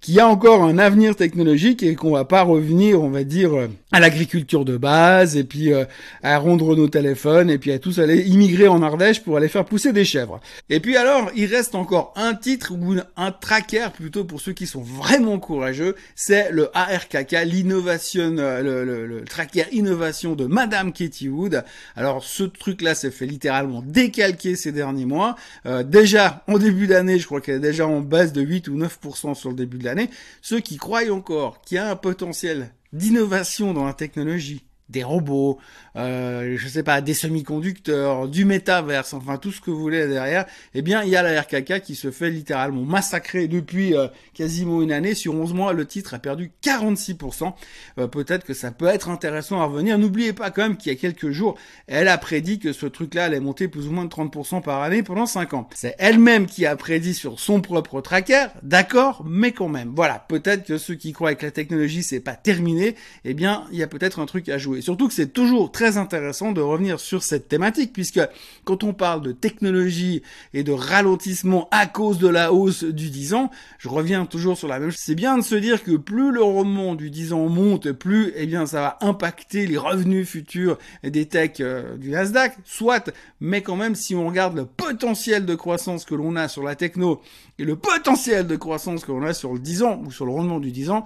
qu'il 0.02 0.14
y 0.14 0.20
a 0.20 0.26
encore 0.26 0.64
un 0.64 0.78
avenir 0.78 1.14
technologique 1.14 1.84
et 1.84 1.94
qu'on 1.94 2.10
va 2.10 2.24
pas 2.24 2.42
revenir, 2.42 3.00
on 3.00 3.08
va 3.08 3.22
dire, 3.22 3.54
euh, 3.54 3.68
à 3.92 4.00
l'agriculture 4.00 4.64
de 4.64 4.76
base 4.76 5.36
et 5.36 5.44
puis 5.44 5.72
euh, 5.72 5.84
à 6.24 6.38
rendre 6.38 6.74
nos 6.74 6.88
téléphones 6.88 7.48
et 7.48 7.56
puis 7.56 7.70
à 7.70 7.78
tous 7.78 8.00
aller 8.00 8.20
immigrer 8.22 8.66
en 8.66 8.82
Ardèche 8.82 9.22
pour 9.22 9.36
aller 9.36 9.46
faire 9.46 9.64
pousser 9.64 9.92
des 9.92 10.04
chèvres. 10.04 10.40
Et 10.68 10.80
puis 10.80 10.96
alors, 10.96 11.30
il 11.36 11.46
reste 11.46 11.76
encore 11.76 12.12
un 12.16 12.34
titre 12.34 12.72
ou 12.72 12.96
un 13.16 13.30
tracker 13.30 13.86
plutôt 13.94 14.24
pour 14.24 14.40
ceux 14.40 14.52
qui 14.52 14.66
sont 14.66 14.82
vraiment 14.82 15.38
courageux, 15.38 15.94
c'est 16.16 16.50
le 16.50 16.68
ARKK, 16.76 17.36
l'innovation, 17.44 18.38
euh, 18.38 18.84
le, 18.84 19.06
le, 19.06 19.24
tracker 19.24 19.66
innovation 19.70 20.34
de 20.34 20.46
Madame 20.46 20.92
Katie 20.92 21.28
Wood. 21.28 21.62
Alors 21.94 22.24
ce 22.24 22.42
truc-là 22.42 22.96
s'est 22.96 23.12
fait 23.12 23.26
littéralement 23.26 23.84
décalquer 23.86 24.56
ces 24.56 24.72
derniers 24.72 25.06
mois. 25.06 25.36
déjà 25.84 26.42
en 26.48 26.58
début 26.58 26.88
d'année, 26.88 27.20
je 27.20 27.26
crois 27.26 27.40
qu'elle 27.40 27.56
est 27.56 27.60
déjà 27.60 27.86
en 27.86 28.00
baisse 28.00 28.32
de 28.32 28.42
8 28.42 28.66
ou 28.66 28.76
9% 28.76 29.34
sur 29.36 29.50
le 29.50 29.54
début 29.54 29.78
de 29.78 29.84
l'année 29.84 29.91
ceux 30.40 30.60
qui 30.60 30.76
croient 30.76 31.10
encore 31.10 31.60
qu'il 31.62 31.76
y 31.76 31.78
a 31.78 31.90
un 31.90 31.96
potentiel 31.96 32.74
d'innovation 32.92 33.72
dans 33.72 33.84
la 33.84 33.94
technologie, 33.94 34.64
des 34.92 35.02
robots, 35.02 35.58
euh, 35.96 36.56
je 36.56 36.68
sais 36.68 36.82
pas, 36.82 37.00
des 37.00 37.14
semi-conducteurs, 37.14 38.28
du 38.28 38.44
métaverse, 38.44 39.14
enfin 39.14 39.38
tout 39.38 39.50
ce 39.50 39.60
que 39.60 39.70
vous 39.70 39.80
voulez 39.80 40.06
derrière, 40.06 40.46
eh 40.74 40.82
bien 40.82 41.02
il 41.02 41.08
y 41.08 41.16
a 41.16 41.22
la 41.22 41.40
RKK 41.40 41.80
qui 41.80 41.94
se 41.94 42.10
fait 42.10 42.30
littéralement 42.30 42.82
massacrer 42.82 43.48
depuis 43.48 43.96
euh, 43.96 44.06
quasiment 44.34 44.82
une 44.82 44.92
année. 44.92 45.14
Sur 45.14 45.34
11 45.34 45.54
mois, 45.54 45.72
le 45.72 45.86
titre 45.86 46.14
a 46.14 46.18
perdu 46.18 46.52
46%. 46.62 47.52
Euh, 47.98 48.06
peut-être 48.06 48.44
que 48.44 48.54
ça 48.54 48.70
peut 48.70 48.86
être 48.86 49.08
intéressant 49.08 49.60
à 49.60 49.64
revenir. 49.64 49.98
N'oubliez 49.98 50.32
pas 50.32 50.50
quand 50.50 50.62
même 50.62 50.76
qu'il 50.76 50.92
y 50.92 50.94
a 50.94 50.98
quelques 50.98 51.30
jours, 51.30 51.58
elle 51.86 52.08
a 52.08 52.18
prédit 52.18 52.58
que 52.58 52.72
ce 52.72 52.86
truc-là 52.86 53.24
allait 53.24 53.40
monter 53.40 53.68
plus 53.68 53.88
ou 53.88 53.92
moins 53.92 54.04
de 54.04 54.10
30% 54.10 54.62
par 54.62 54.82
année 54.82 55.02
pendant 55.02 55.26
5 55.26 55.54
ans. 55.54 55.68
C'est 55.74 55.96
elle-même 55.98 56.46
qui 56.46 56.66
a 56.66 56.76
prédit 56.76 57.14
sur 57.14 57.40
son 57.40 57.60
propre 57.60 58.00
tracker, 58.00 58.46
d'accord, 58.62 59.24
mais 59.26 59.52
quand 59.52 59.68
même. 59.68 59.92
Voilà, 59.96 60.24
peut-être 60.28 60.64
que 60.64 60.78
ceux 60.78 60.94
qui 60.94 61.12
croient 61.12 61.34
que 61.34 61.46
la 61.46 61.52
technologie 61.52 62.02
c'est 62.02 62.20
pas 62.20 62.34
terminé, 62.34 62.94
eh 63.24 63.34
bien 63.34 63.64
il 63.72 63.78
y 63.78 63.82
a 63.82 63.86
peut-être 63.86 64.20
un 64.20 64.26
truc 64.26 64.48
à 64.48 64.58
jouer. 64.58 64.81
Surtout 64.82 65.08
que 65.08 65.14
c'est 65.14 65.32
toujours 65.32 65.72
très 65.72 65.96
intéressant 65.96 66.52
de 66.52 66.60
revenir 66.60 67.00
sur 67.00 67.22
cette 67.22 67.48
thématique, 67.48 67.92
puisque 67.92 68.20
quand 68.64 68.84
on 68.84 68.92
parle 68.92 69.22
de 69.22 69.32
technologie 69.32 70.22
et 70.52 70.62
de 70.62 70.72
ralentissement 70.72 71.68
à 71.70 71.86
cause 71.86 72.18
de 72.18 72.28
la 72.28 72.52
hausse 72.52 72.84
du 72.84 73.08
10 73.08 73.34
ans, 73.34 73.50
je 73.78 73.88
reviens 73.88 74.26
toujours 74.26 74.58
sur 74.58 74.68
la 74.68 74.78
même 74.78 74.90
chose. 74.90 75.00
C'est 75.00 75.14
bien 75.14 75.38
de 75.38 75.42
se 75.42 75.54
dire 75.54 75.82
que 75.82 75.96
plus 75.96 76.32
le 76.32 76.42
rendement 76.42 76.94
du 76.94 77.10
10 77.10 77.32
ans 77.32 77.48
monte, 77.48 77.92
plus 77.92 78.32
eh 78.36 78.46
bien 78.46 78.66
ça 78.66 78.80
va 78.80 78.98
impacter 79.00 79.66
les 79.66 79.78
revenus 79.78 80.28
futurs 80.28 80.78
des 81.02 81.26
techs 81.26 81.60
euh, 81.60 81.96
du 81.96 82.10
Nasdaq, 82.10 82.56
soit, 82.64 83.10
mais 83.40 83.62
quand 83.62 83.76
même 83.76 83.94
si 83.94 84.14
on 84.14 84.26
regarde 84.26 84.56
le 84.56 84.66
potentiel 84.66 85.46
de 85.46 85.54
croissance 85.54 86.04
que 86.04 86.14
l'on 86.14 86.36
a 86.36 86.48
sur 86.48 86.62
la 86.62 86.74
techno 86.74 87.20
et 87.58 87.64
le 87.64 87.76
potentiel 87.76 88.46
de 88.46 88.56
croissance 88.56 89.04
que 89.04 89.12
l'on 89.12 89.22
a 89.22 89.34
sur 89.34 89.52
le 89.52 89.58
10 89.58 89.82
ans 89.82 90.02
ou 90.04 90.10
sur 90.10 90.26
le 90.26 90.32
rendement 90.32 90.60
du 90.60 90.72
10 90.72 90.90
ans, 90.90 91.04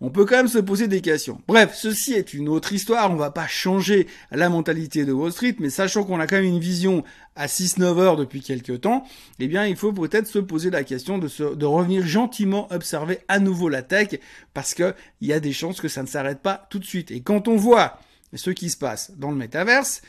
on 0.00 0.10
peut 0.10 0.24
quand 0.24 0.36
même 0.36 0.48
se 0.48 0.58
poser 0.58 0.88
des 0.88 1.00
questions. 1.00 1.40
Bref, 1.46 1.74
ceci 1.74 2.14
est 2.14 2.32
une 2.32 2.48
autre 2.48 2.72
histoire, 2.72 3.09
on 3.10 3.16
va 3.16 3.30
pas 3.30 3.46
changer 3.46 4.06
la 4.30 4.48
mentalité 4.48 5.04
de 5.04 5.12
Wall 5.12 5.32
Street, 5.32 5.56
mais 5.58 5.70
sachant 5.70 6.04
qu'on 6.04 6.20
a 6.20 6.26
quand 6.26 6.36
même 6.36 6.44
une 6.44 6.60
vision 6.60 7.04
à 7.36 7.46
6-9 7.46 7.98
heures 7.98 8.16
depuis 8.16 8.40
quelques 8.40 8.80
temps, 8.82 9.04
eh 9.38 9.48
bien, 9.48 9.66
il 9.66 9.76
faut 9.76 9.92
peut-être 9.92 10.26
se 10.26 10.38
poser 10.38 10.70
la 10.70 10.84
question 10.84 11.18
de, 11.18 11.54
de 11.54 11.66
revenir 11.66 12.06
gentiment 12.06 12.68
observer 12.72 13.18
à 13.28 13.38
nouveau 13.38 13.68
la 13.68 13.82
tech, 13.82 14.20
parce 14.54 14.74
que 14.74 14.94
il 15.20 15.28
y 15.28 15.32
a 15.32 15.40
des 15.40 15.52
chances 15.52 15.80
que 15.80 15.88
ça 15.88 16.02
ne 16.02 16.08
s'arrête 16.08 16.40
pas 16.40 16.66
tout 16.70 16.78
de 16.78 16.84
suite. 16.84 17.10
Et 17.10 17.20
quand 17.20 17.48
on 17.48 17.56
voit 17.56 17.98
ce 18.34 18.50
qui 18.50 18.70
se 18.70 18.76
passe 18.76 19.12
dans 19.16 19.30
le 19.30 19.36
métaverse, 19.36 20.02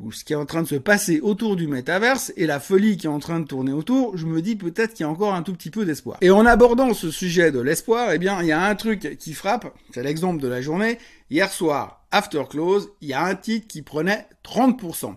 ou 0.00 0.12
ce 0.12 0.24
qui 0.24 0.32
est 0.32 0.36
en 0.36 0.44
train 0.44 0.62
de 0.62 0.68
se 0.68 0.74
passer 0.74 1.20
autour 1.20 1.56
du 1.56 1.68
métaverse 1.68 2.32
et 2.36 2.46
la 2.46 2.60
folie 2.60 2.96
qui 2.96 3.06
est 3.06 3.10
en 3.10 3.18
train 3.18 3.40
de 3.40 3.46
tourner 3.46 3.72
autour, 3.72 4.16
je 4.16 4.26
me 4.26 4.42
dis 4.42 4.56
peut-être 4.56 4.94
qu'il 4.94 5.04
y 5.04 5.08
a 5.08 5.10
encore 5.10 5.34
un 5.34 5.42
tout 5.42 5.54
petit 5.54 5.70
peu 5.70 5.86
d'espoir. 5.86 6.18
Et 6.20 6.30
en 6.30 6.44
abordant 6.44 6.92
ce 6.92 7.10
sujet 7.10 7.50
de 7.50 7.60
l'espoir, 7.60 8.10
eh 8.12 8.18
bien, 8.18 8.42
il 8.42 8.48
y 8.48 8.52
a 8.52 8.62
un 8.62 8.74
truc 8.74 9.16
qui 9.18 9.32
frappe, 9.32 9.74
c'est 9.94 10.02
l'exemple 10.02 10.42
de 10.42 10.48
la 10.48 10.60
journée. 10.60 10.98
Hier 11.30 11.50
soir, 11.50 11.95
after 12.10 12.42
close, 12.48 12.90
il 13.00 13.08
y 13.08 13.12
a 13.12 13.24
un 13.24 13.34
titre 13.34 13.66
qui 13.66 13.82
prenait 13.82 14.26
30%. 14.44 15.14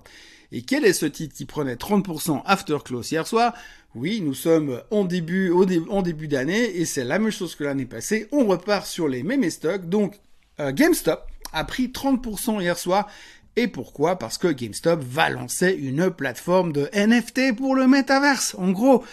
Et 0.51 0.63
quel 0.63 0.83
est 0.85 0.93
ce 0.93 1.05
titre 1.05 1.35
qui 1.35 1.45
prenait 1.45 1.75
30% 1.75 2.41
after 2.45 2.77
close 2.83 3.11
hier 3.11 3.27
soir? 3.27 3.53
Oui, 3.95 4.21
nous 4.21 4.33
sommes 4.33 4.81
en 4.91 5.03
début, 5.03 5.51
en 5.89 6.01
début 6.01 6.27
d'année 6.27 6.77
et 6.77 6.85
c'est 6.85 7.03
la 7.03 7.19
même 7.19 7.31
chose 7.31 7.55
que 7.55 7.63
l'année 7.63 7.85
passée. 7.85 8.27
On 8.31 8.45
repart 8.45 8.85
sur 8.85 9.07
les 9.07 9.23
mêmes 9.23 9.49
stocks. 9.49 9.87
Donc, 9.89 10.19
euh, 10.59 10.71
GameStop 10.71 11.25
a 11.53 11.63
pris 11.63 11.87
30% 11.87 12.61
hier 12.61 12.77
soir 12.77 13.07
et 13.55 13.67
pourquoi? 13.67 14.17
Parce 14.17 14.37
que 14.37 14.47
GameStop 14.47 15.01
va 15.03 15.29
lancer 15.29 15.71
une 15.71 16.09
plateforme 16.11 16.71
de 16.71 16.89
NFT 16.93 17.55
pour 17.55 17.75
le 17.75 17.87
métaverse. 17.87 18.55
En 18.57 18.71
gros, 18.71 19.03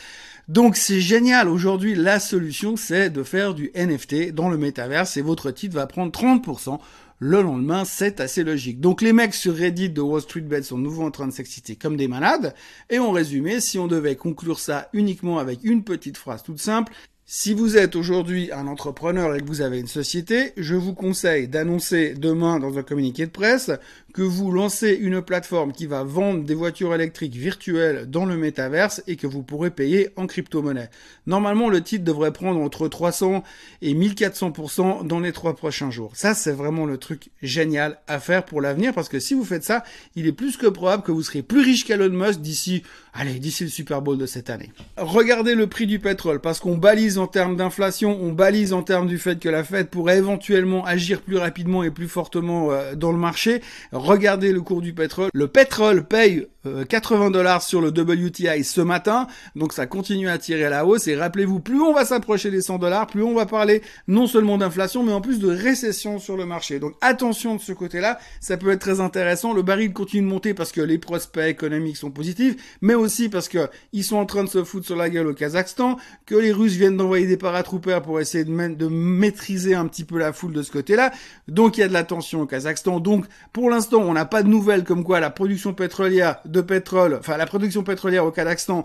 donc 0.49 0.76
c'est 0.76 1.00
génial. 1.00 1.49
Aujourd'hui, 1.49 1.95
la 1.95 2.21
solution, 2.21 2.76
c'est 2.76 3.11
de 3.11 3.23
faire 3.25 3.54
du 3.54 3.73
NFT 3.75 4.33
dans 4.33 4.49
le 4.49 4.56
métaverse 4.56 5.16
et 5.16 5.23
votre 5.23 5.50
titre 5.50 5.75
va 5.75 5.87
prendre 5.87 6.12
30%. 6.12 6.78
Le 7.18 7.40
lendemain, 7.40 7.87
c'est 7.87 8.20
assez 8.20 8.44
logique. 8.44 8.78
Donc 8.78 9.00
les 9.00 9.14
mecs 9.14 9.32
sur 9.32 9.56
Reddit 9.56 9.88
de 9.88 10.02
Wall 10.02 10.20
Street 10.20 10.42
Bet 10.42 10.62
sont 10.62 10.76
nouveau 10.76 11.02
en 11.02 11.11
train 11.11 11.26
de 11.26 11.32
s'exciter 11.32 11.75
comme 11.75 11.96
des 11.96 12.08
malades. 12.08 12.54
Et 12.90 12.99
en 12.99 13.11
résumé, 13.11 13.61
si 13.61 13.78
on 13.78 13.87
devait 13.87 14.16
conclure 14.16 14.58
ça 14.58 14.90
uniquement 14.92 15.38
avec 15.38 15.61
une 15.62 15.82
petite 15.82 16.18
phrase 16.18 16.42
toute 16.42 16.61
simple, 16.61 16.92
si 17.28 17.54
vous 17.54 17.76
êtes 17.76 17.97
aujourd'hui 17.97 18.52
un 18.52 18.68
entrepreneur 18.68 19.35
et 19.35 19.40
que 19.40 19.47
vous 19.47 19.61
avez 19.61 19.80
une 19.80 19.88
société, 19.88 20.52
je 20.56 20.76
vous 20.76 20.95
conseille 20.95 21.49
d'annoncer 21.49 22.14
demain 22.14 22.61
dans 22.61 22.78
un 22.78 22.85
communiqué 22.85 23.26
de 23.26 23.33
presse 23.33 23.73
que 24.14 24.23
vous 24.23 24.52
lancez 24.52 24.92
une 24.92 25.21
plateforme 25.21 25.73
qui 25.73 25.87
va 25.87 26.04
vendre 26.04 26.45
des 26.45 26.54
voitures 26.54 26.95
électriques 26.95 27.35
virtuelles 27.35 28.09
dans 28.09 28.26
le 28.26 28.37
métaverse 28.37 29.02
et 29.09 29.16
que 29.16 29.26
vous 29.26 29.42
pourrez 29.42 29.71
payer 29.71 30.11
en 30.14 30.28
crypto-monnaie. 30.28 30.88
Normalement, 31.26 31.68
le 31.68 31.83
titre 31.83 32.04
devrait 32.04 32.33
prendre 32.33 32.61
entre 32.61 32.87
300 32.87 33.42
et 33.83 33.92
1400% 33.92 35.04
dans 35.04 35.18
les 35.18 35.33
trois 35.33 35.56
prochains 35.56 35.90
jours. 35.90 36.12
Ça, 36.14 36.33
c'est 36.33 36.52
vraiment 36.52 36.87
le 36.87 36.97
truc 36.97 37.30
génial 37.42 37.99
à 38.06 38.21
faire 38.21 38.45
pour 38.45 38.61
l'avenir 38.61 38.95
parce 38.95 39.09
que 39.09 39.18
si 39.18 39.35
vous 39.35 39.45
faites 39.45 39.64
ça, 39.64 39.83
il 40.14 40.28
est 40.28 40.33
plus 40.33 40.56
que 40.56 40.68
probable 40.68 41.02
que 41.02 41.12
vous 41.12 41.25
serez 41.25 41.42
plus 41.42 41.61
riche 41.61 41.85
qu'Elon 41.85 42.09
Musk 42.09 42.40
d'ici, 42.40 42.85
allez, 43.12 43.40
d'ici 43.40 43.64
le 43.64 43.71
Super 43.71 44.00
Bowl 44.00 44.16
de 44.16 44.26
cette 44.26 44.49
année. 44.49 44.71
Regardez 44.97 45.56
le 45.56 45.66
prix 45.66 45.88
du 45.88 45.99
pétrole 45.99 46.40
parce 46.40 46.61
qu'on 46.61 46.78
balise 46.78 47.15
en 47.18 47.26
termes 47.26 47.56
d'inflation, 47.56 48.18
on 48.23 48.32
balise 48.32 48.73
en 48.73 48.82
termes 48.82 49.06
du 49.06 49.18
fait 49.18 49.38
que 49.38 49.49
la 49.49 49.64
Fed 49.64 49.88
pourrait 49.88 50.18
éventuellement 50.18 50.85
agir 50.85 51.23
plus 51.23 51.37
rapidement 51.37 51.82
et 51.82 51.90
plus 51.90 52.08
fortement 52.08 52.73
euh, 52.73 52.94
dans 52.94 53.12
le 53.12 53.18
marché. 53.18 53.62
Regardez 53.92 54.52
le 54.52 54.61
cours 54.61 54.80
du 54.80 54.92
pétrole. 54.92 55.30
Le 55.32 55.49
pétrole 55.49 56.04
paye 56.04 56.46
80 56.88 57.26
euh, 57.26 57.30
dollars 57.30 57.62
sur 57.62 57.80
le 57.80 57.88
WTI 57.88 58.64
ce 58.64 58.80
matin, 58.80 59.26
donc 59.54 59.73
ça 59.73 59.87
continue 59.87 60.28
à 60.28 60.38
tirer 60.38 60.64
à 60.64 60.70
la 60.70 60.87
hausse. 60.87 61.06
Et 61.08 61.16
rappelez-vous, 61.16 61.61
plus 61.61 61.80
on 61.80 61.92
va 61.92 62.04
s'approcher 62.04 62.50
des 62.50 62.61
100 62.61 62.78
dollars, 62.78 63.06
plus 63.06 63.23
on 63.23 63.35
va 63.35 63.46
parler 63.46 63.82
non 64.08 64.26
seulement 64.26 64.58
d'inflation, 64.58 65.02
mais 65.02 65.12
en 65.12 65.20
plus 65.20 65.38
de 65.38 65.49
récession 65.49 66.18
sur 66.18 66.37
le 66.37 66.46
marché. 66.46 66.78
Donc 66.78 66.94
attention 67.00 67.56
de 67.56 67.61
ce 67.61 67.73
côté-là, 67.73 68.18
ça 68.40 68.56
peut 68.56 68.70
être 68.70 68.80
très 68.80 69.00
intéressant. 69.00 69.52
Le 69.52 69.62
baril 69.62 69.92
continue 69.92 70.23
de 70.23 70.32
monter 70.32 70.54
parce 70.54 70.73
que 70.73 70.80
les 70.80 70.99
prospects 70.99 71.46
économiques 71.46 71.96
sont 71.96 72.11
positifs, 72.11 72.56
mais 72.80 72.94
aussi 72.94 73.28
parce 73.28 73.49
que 73.49 73.68
ils 73.92 74.04
sont 74.04 74.16
en 74.16 74.26
train 74.26 74.44
de 74.44 74.49
se 74.49 74.64
foutre 74.64 74.87
sur 74.87 74.96
la 74.96 75.11
gueule 75.11 75.28
au 75.28 75.35
Kazakhstan, 75.35 75.96
que 76.26 76.35
les 76.35 76.52
Russes 76.52 76.75
viennent 76.75 76.96
d'envoyer 77.06 77.26
des 77.26 77.36
paratroopers 77.36 78.02
pour 78.02 78.20
essayer 78.20 78.44
de, 78.44 78.75
de 78.75 78.86
maîtriser 78.88 79.75
un 79.75 79.86
petit 79.86 80.04
peu 80.04 80.18
la 80.18 80.32
foule 80.32 80.52
de 80.52 80.62
ce 80.62 80.72
côté-là. 80.72 81.12
Donc 81.46 81.78
il 81.78 81.80
y 81.80 81.84
a 81.84 81.88
de 81.88 81.92
la 81.92 82.02
tension 82.02 82.42
au 82.42 82.46
Kazakhstan. 82.46 82.98
Donc 82.98 83.26
pour 83.52 83.70
l'instant 83.70 83.98
on 83.98 84.12
n'a 84.12 84.25
pas 84.25 84.42
de 84.42 84.48
nouvelles 84.48 84.82
comme 84.82 85.04
quoi 85.04 85.20
la 85.20 85.30
production 85.30 85.72
pétrolière 85.72 86.40
de 86.44 86.60
pétrole, 86.60 87.16
enfin 87.20 87.36
la 87.36 87.46
production 87.46 87.84
pétrolière 87.84 88.26
au 88.26 88.32
Kazakhstan 88.32 88.84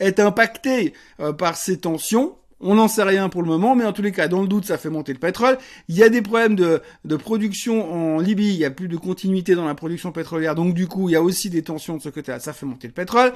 est 0.00 0.20
impactée 0.20 0.92
euh, 1.20 1.32
par 1.32 1.56
ces 1.56 1.78
tensions. 1.78 2.36
On 2.64 2.76
n'en 2.76 2.86
sait 2.86 3.02
rien 3.02 3.28
pour 3.28 3.42
le 3.42 3.48
moment, 3.48 3.74
mais 3.74 3.84
en 3.84 3.92
tous 3.92 4.02
les 4.02 4.12
cas, 4.12 4.28
dans 4.28 4.40
le 4.40 4.46
doute, 4.46 4.66
ça 4.66 4.78
fait 4.78 4.88
monter 4.88 5.12
le 5.12 5.18
pétrole. 5.18 5.58
Il 5.88 5.96
y 5.96 6.04
a 6.04 6.08
des 6.08 6.22
problèmes 6.22 6.54
de, 6.54 6.80
de 7.04 7.16
production 7.16 7.92
en 7.92 8.20
Libye, 8.20 8.50
il 8.50 8.54
y 8.54 8.64
a 8.64 8.70
plus 8.70 8.86
de 8.86 8.96
continuité 8.96 9.56
dans 9.56 9.66
la 9.66 9.74
production 9.74 10.12
pétrolière, 10.12 10.54
donc 10.54 10.72
du 10.72 10.86
coup, 10.86 11.08
il 11.08 11.12
y 11.12 11.16
a 11.16 11.22
aussi 11.22 11.50
des 11.50 11.62
tensions 11.62 11.96
de 11.96 12.02
ce 12.02 12.08
côté-là, 12.08 12.38
ça 12.38 12.52
fait 12.52 12.64
monter 12.64 12.86
le 12.86 12.92
pétrole. 12.92 13.32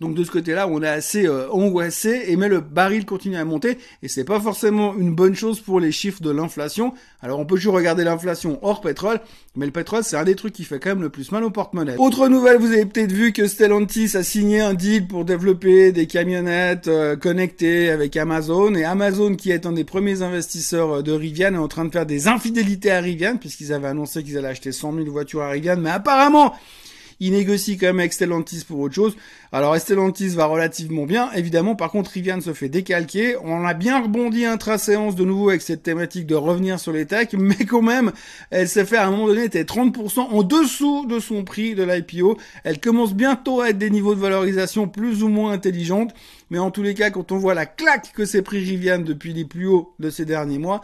Donc 0.00 0.14
de 0.14 0.24
ce 0.24 0.30
côté-là, 0.30 0.68
on 0.68 0.82
est 0.82 0.88
assez 0.88 1.26
euh, 1.26 1.50
angoissé, 1.50 2.24
et 2.26 2.36
mais 2.36 2.48
le 2.48 2.60
baril 2.60 3.06
continue 3.06 3.36
à 3.36 3.44
monter, 3.46 3.78
et 4.02 4.08
c'est 4.08 4.24
pas 4.24 4.40
forcément 4.40 4.94
une 4.94 5.14
bonne 5.14 5.34
chose 5.34 5.60
pour 5.60 5.80
les 5.80 5.90
chiffres 5.90 6.22
de 6.22 6.30
l'inflation. 6.30 6.92
Alors 7.22 7.38
on 7.38 7.46
peut 7.46 7.54
toujours 7.56 7.74
regarder 7.74 8.04
l'inflation 8.04 8.58
hors 8.60 8.82
pétrole, 8.82 9.20
mais 9.54 9.64
le 9.64 9.72
pétrole, 9.72 10.04
c'est 10.04 10.16
un 10.16 10.24
des 10.24 10.34
trucs 10.34 10.52
qui 10.52 10.64
fait 10.64 10.78
quand 10.78 10.90
même 10.90 11.02
le 11.02 11.08
plus 11.08 11.32
mal 11.32 11.44
au 11.44 11.50
porte-monnaie. 11.50 11.96
Autre 11.96 12.28
nouvelle, 12.28 12.58
vous 12.58 12.72
avez 12.72 12.84
peut-être 12.84 13.12
vu 13.12 13.32
que 13.32 13.46
Stellantis 13.46 14.16
a 14.16 14.22
signé 14.22 14.60
un 14.60 14.74
deal 14.74 15.06
pour 15.06 15.24
développer 15.24 15.92
des 15.92 16.06
camionnettes 16.06 16.88
euh, 16.88 17.16
connectées 17.16 17.88
avec 17.88 18.16
Amazon, 18.18 18.74
et 18.74 18.84
Amazon, 18.84 19.34
qui 19.34 19.50
est 19.50 19.64
un 19.64 19.72
des 19.72 19.84
premiers 19.84 20.20
investisseurs 20.20 20.96
euh, 20.98 21.02
de 21.02 21.12
Rivian, 21.12 21.54
est 21.54 21.58
en 21.58 21.68
train 21.68 21.86
de 21.86 21.90
faire 21.90 22.06
des 22.06 22.28
infidélités 22.28 22.90
à 22.90 23.00
Rivian, 23.00 23.38
puisqu'ils 23.38 23.72
avaient 23.72 23.88
annoncé 23.88 24.22
qu'ils 24.22 24.36
allaient 24.36 24.48
acheter 24.48 24.72
100 24.72 24.92
000 24.92 25.10
voitures 25.10 25.42
à 25.42 25.48
Rivian, 25.48 25.76
mais 25.78 25.90
apparemment, 25.90 26.52
il 27.20 27.32
négocie 27.32 27.78
quand 27.78 27.86
même 27.86 28.00
avec 28.00 28.12
Stellantis 28.12 28.64
pour 28.66 28.80
autre 28.80 28.94
chose. 28.94 29.16
Alors 29.52 29.76
Stellantis 29.76 30.28
va 30.28 30.46
relativement 30.46 31.04
bien. 31.06 31.30
Évidemment, 31.32 31.74
par 31.74 31.90
contre, 31.90 32.10
Rivian 32.10 32.40
se 32.40 32.52
fait 32.52 32.68
décalquer. 32.68 33.36
On 33.42 33.64
a 33.64 33.74
bien 33.74 34.02
rebondi 34.02 34.44
intra-séance 34.44 35.16
de 35.16 35.24
nouveau 35.24 35.48
avec 35.48 35.62
cette 35.62 35.82
thématique 35.82 36.26
de 36.26 36.34
revenir 36.34 36.78
sur 36.78 36.92
les 36.92 37.06
techs, 37.06 37.32
mais 37.38 37.64
quand 37.64 37.82
même, 37.82 38.12
elle 38.50 38.68
s'est 38.68 38.84
fait 38.84 38.96
à 38.96 39.06
un 39.06 39.10
moment 39.10 39.28
donné, 39.28 39.44
était 39.44 39.62
30% 39.62 40.20
en 40.20 40.42
dessous 40.42 41.06
de 41.06 41.18
son 41.18 41.44
prix 41.44 41.74
de 41.74 41.84
l'IPO. 41.84 42.36
Elle 42.64 42.80
commence 42.80 43.14
bientôt 43.14 43.60
à 43.60 43.70
être 43.70 43.78
des 43.78 43.90
niveaux 43.90 44.14
de 44.14 44.20
valorisation 44.20 44.88
plus 44.88 45.22
ou 45.22 45.28
moins 45.28 45.52
intelligentes. 45.52 46.14
Mais 46.50 46.58
en 46.58 46.70
tous 46.70 46.82
les 46.82 46.94
cas, 46.94 47.10
quand 47.10 47.32
on 47.32 47.38
voit 47.38 47.54
la 47.54 47.66
claque 47.66 48.12
que 48.12 48.24
s'est 48.24 48.42
pris 48.42 48.58
Rivian 48.58 48.98
depuis 48.98 49.32
les 49.32 49.44
plus 49.44 49.66
hauts 49.66 49.94
de 49.98 50.10
ces 50.10 50.24
derniers 50.24 50.58
mois, 50.58 50.80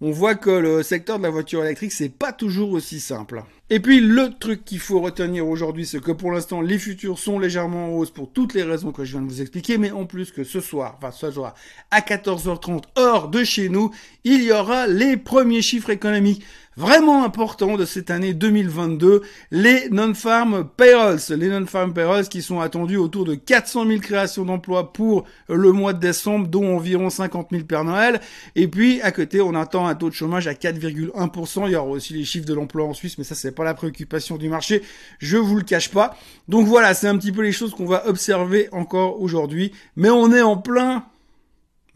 on 0.00 0.10
voit 0.10 0.34
que 0.34 0.50
le 0.50 0.82
secteur 0.82 1.18
de 1.18 1.22
la 1.22 1.30
voiture 1.30 1.64
électrique, 1.64 1.92
c'est 1.92 2.10
pas 2.10 2.32
toujours 2.32 2.72
aussi 2.72 3.00
simple. 3.00 3.42
Et 3.68 3.80
puis 3.80 3.98
le 3.98 4.30
truc 4.38 4.64
qu'il 4.64 4.78
faut 4.78 5.00
retenir 5.00 5.44
aujourd'hui, 5.48 5.86
c'est 5.86 6.00
que 6.00 6.12
pour 6.12 6.30
l'instant 6.30 6.60
les 6.60 6.78
futurs 6.78 7.18
sont 7.18 7.40
légèrement 7.40 7.86
en 7.86 7.88
hausse 7.96 8.12
pour 8.12 8.30
toutes 8.30 8.54
les 8.54 8.62
raisons 8.62 8.92
que 8.92 9.04
je 9.04 9.12
viens 9.12 9.22
de 9.22 9.28
vous 9.28 9.40
expliquer, 9.40 9.76
mais 9.76 9.90
en 9.90 10.06
plus 10.06 10.30
que 10.30 10.44
ce 10.44 10.60
soir, 10.60 10.94
enfin 10.98 11.10
ce 11.10 11.32
soir, 11.32 11.54
à 11.90 12.00
14h30 12.00 12.82
hors 12.94 13.28
de 13.28 13.42
chez 13.42 13.68
nous, 13.68 13.90
il 14.22 14.44
y 14.44 14.52
aura 14.52 14.86
les 14.86 15.16
premiers 15.16 15.62
chiffres 15.62 15.90
économiques 15.90 16.44
vraiment 16.76 17.24
importants 17.24 17.76
de 17.76 17.84
cette 17.84 18.10
année 18.10 18.34
2022, 18.34 19.22
les 19.50 19.88
non-farm 19.90 20.68
payrolls, 20.76 21.20
les 21.30 21.48
non-farm 21.48 21.94
payrolls 21.94 22.28
qui 22.28 22.42
sont 22.42 22.60
attendus 22.60 22.98
autour 22.98 23.24
de 23.24 23.34
400 23.34 23.86
000 23.86 24.00
créations 24.00 24.44
d'emplois 24.44 24.92
pour 24.92 25.24
le 25.48 25.72
mois 25.72 25.94
de 25.94 26.00
décembre, 26.00 26.48
dont 26.48 26.76
environ 26.76 27.08
50 27.08 27.48
000 27.50 27.64
Père 27.64 27.84
Noël. 27.84 28.20
Et 28.54 28.68
puis 28.68 29.00
à 29.00 29.10
côté, 29.10 29.40
on 29.40 29.54
attend 29.54 29.86
un 29.86 29.94
taux 29.94 30.10
de 30.10 30.14
chômage 30.14 30.46
à 30.46 30.52
4,1%. 30.52 31.66
Il 31.66 31.72
y 31.72 31.76
aura 31.76 31.88
aussi 31.88 32.12
les 32.12 32.24
chiffres 32.24 32.46
de 32.46 32.54
l'emploi 32.54 32.84
en 32.84 32.92
Suisse, 32.92 33.16
mais 33.16 33.24
ça 33.24 33.34
c'est 33.34 33.52
pas 33.56 33.64
la 33.64 33.74
préoccupation 33.74 34.36
du 34.36 34.48
marché, 34.48 34.82
je 35.18 35.36
vous 35.36 35.56
le 35.56 35.64
cache 35.64 35.90
pas. 35.90 36.16
Donc 36.46 36.68
voilà, 36.68 36.94
c'est 36.94 37.08
un 37.08 37.18
petit 37.18 37.32
peu 37.32 37.42
les 37.42 37.52
choses 37.52 37.74
qu'on 37.74 37.86
va 37.86 38.06
observer 38.06 38.68
encore 38.70 39.20
aujourd'hui, 39.20 39.72
mais 39.96 40.10
on 40.10 40.32
est 40.32 40.42
en 40.42 40.56
plein 40.56 41.04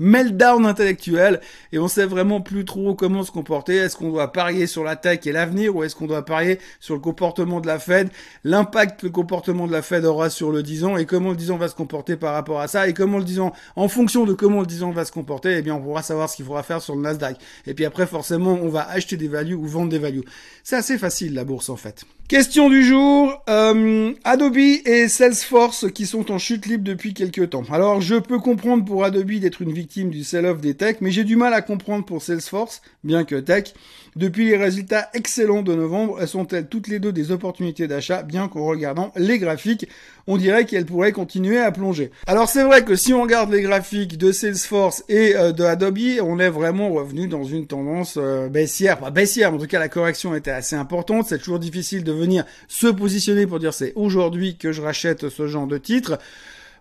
meltdown 0.00 0.66
intellectuel 0.66 1.40
et 1.72 1.78
on 1.78 1.86
sait 1.86 2.06
vraiment 2.06 2.40
plus 2.40 2.64
trop 2.64 2.94
comment 2.94 3.22
se 3.22 3.30
comporter. 3.30 3.76
Est-ce 3.76 3.96
qu'on 3.96 4.10
doit 4.10 4.32
parier 4.32 4.66
sur 4.66 4.82
la 4.82 4.96
tech 4.96 5.20
et 5.26 5.32
l'avenir 5.32 5.76
ou 5.76 5.84
est-ce 5.84 5.94
qu'on 5.94 6.06
doit 6.06 6.24
parier 6.24 6.58
sur 6.80 6.94
le 6.94 7.00
comportement 7.00 7.60
de 7.60 7.68
la 7.68 7.78
Fed, 7.78 8.08
l'impact 8.42 9.02
que 9.02 9.06
le 9.06 9.12
comportement 9.12 9.68
de 9.68 9.72
la 9.72 9.82
Fed 9.82 10.04
aura 10.04 10.30
sur 10.30 10.50
le 10.50 10.62
10 10.62 10.84
ans 10.84 10.96
et 10.96 11.06
comment 11.06 11.30
le 11.30 11.36
10 11.36 11.52
ans 11.52 11.56
va 11.58 11.68
se 11.68 11.74
comporter 11.74 12.16
par 12.16 12.34
rapport 12.34 12.60
à 12.60 12.66
ça 12.66 12.88
et 12.88 12.94
comment 12.94 13.18
le 13.18 13.24
10 13.24 13.40
ans, 13.40 13.52
en 13.76 13.88
fonction 13.88 14.24
de 14.24 14.32
comment 14.32 14.60
le 14.60 14.66
10 14.66 14.82
ans 14.82 14.90
va 14.90 15.04
se 15.04 15.12
comporter, 15.12 15.56
eh 15.58 15.62
bien 15.62 15.74
on 15.74 15.82
pourra 15.82 16.02
savoir 16.02 16.28
ce 16.28 16.36
qu'il 16.36 16.46
faudra 16.46 16.62
faire 16.62 16.80
sur 16.80 16.96
le 16.96 17.02
Nasdaq. 17.02 17.36
Et 17.66 17.74
puis 17.74 17.84
après 17.84 18.06
forcément 18.06 18.52
on 18.52 18.68
va 18.68 18.88
acheter 18.88 19.16
des 19.16 19.28
values 19.28 19.54
ou 19.54 19.66
vendre 19.66 19.90
des 19.90 19.98
values. 19.98 20.24
C'est 20.64 20.76
assez 20.76 20.98
facile 20.98 21.34
la 21.34 21.44
bourse 21.44 21.68
en 21.68 21.76
fait. 21.76 22.04
Question 22.30 22.68
du 22.68 22.84
jour, 22.84 23.42
euh, 23.50 24.12
Adobe 24.22 24.56
et 24.56 25.08
Salesforce 25.08 25.90
qui 25.90 26.06
sont 26.06 26.30
en 26.30 26.38
chute 26.38 26.66
libre 26.66 26.84
depuis 26.84 27.12
quelques 27.12 27.50
temps. 27.50 27.64
Alors 27.72 28.00
je 28.00 28.14
peux 28.14 28.38
comprendre 28.38 28.84
pour 28.84 29.02
Adobe 29.02 29.40
d'être 29.40 29.62
une 29.62 29.72
victime 29.72 30.10
du 30.10 30.22
sell-off 30.22 30.60
des 30.60 30.74
tech, 30.74 30.98
mais 31.00 31.10
j'ai 31.10 31.24
du 31.24 31.34
mal 31.34 31.52
à 31.52 31.60
comprendre 31.60 32.04
pour 32.04 32.22
Salesforce, 32.22 32.82
bien 33.02 33.24
que 33.24 33.34
tech. 33.34 33.74
Depuis 34.14 34.44
les 34.44 34.56
résultats 34.56 35.08
excellents 35.14 35.62
de 35.62 35.74
novembre, 35.74 36.18
elles 36.20 36.28
sont-elles 36.28 36.68
toutes 36.68 36.86
les 36.86 37.00
deux 37.00 37.12
des 37.12 37.32
opportunités 37.32 37.88
d'achat, 37.88 38.22
bien 38.22 38.46
qu'en 38.46 38.64
regardant 38.64 39.12
les 39.16 39.38
graphiques, 39.38 39.88
on 40.28 40.36
dirait 40.36 40.66
qu'elles 40.66 40.86
pourraient 40.86 41.12
continuer 41.12 41.58
à 41.58 41.72
plonger. 41.72 42.12
Alors 42.28 42.48
c'est 42.48 42.62
vrai 42.62 42.84
que 42.84 42.94
si 42.94 43.12
on 43.12 43.22
regarde 43.22 43.52
les 43.52 43.62
graphiques 43.62 44.18
de 44.18 44.30
Salesforce 44.30 45.02
et 45.08 45.34
euh, 45.34 45.50
de 45.50 45.64
Adobe, 45.64 45.98
on 46.22 46.38
est 46.38 46.48
vraiment 46.48 46.90
revenu 46.90 47.26
dans 47.26 47.42
une 47.42 47.66
tendance 47.66 48.14
euh, 48.16 48.48
baissière, 48.48 48.98
pas 48.98 49.10
baissière, 49.10 49.52
en 49.52 49.58
tout 49.58 49.66
cas 49.66 49.80
la 49.80 49.88
correction 49.88 50.32
était 50.36 50.52
assez 50.52 50.76
importante, 50.76 51.26
c'est 51.28 51.38
toujours 51.38 51.58
difficile 51.58 52.04
de 52.04 52.19
venir 52.20 52.44
se 52.68 52.86
positionner 52.86 53.46
pour 53.46 53.58
dire 53.58 53.74
c'est 53.74 53.92
aujourd'hui 53.96 54.56
que 54.56 54.72
je 54.72 54.82
rachète 54.82 55.28
ce 55.28 55.46
genre 55.46 55.66
de 55.66 55.78
titre. 55.78 56.18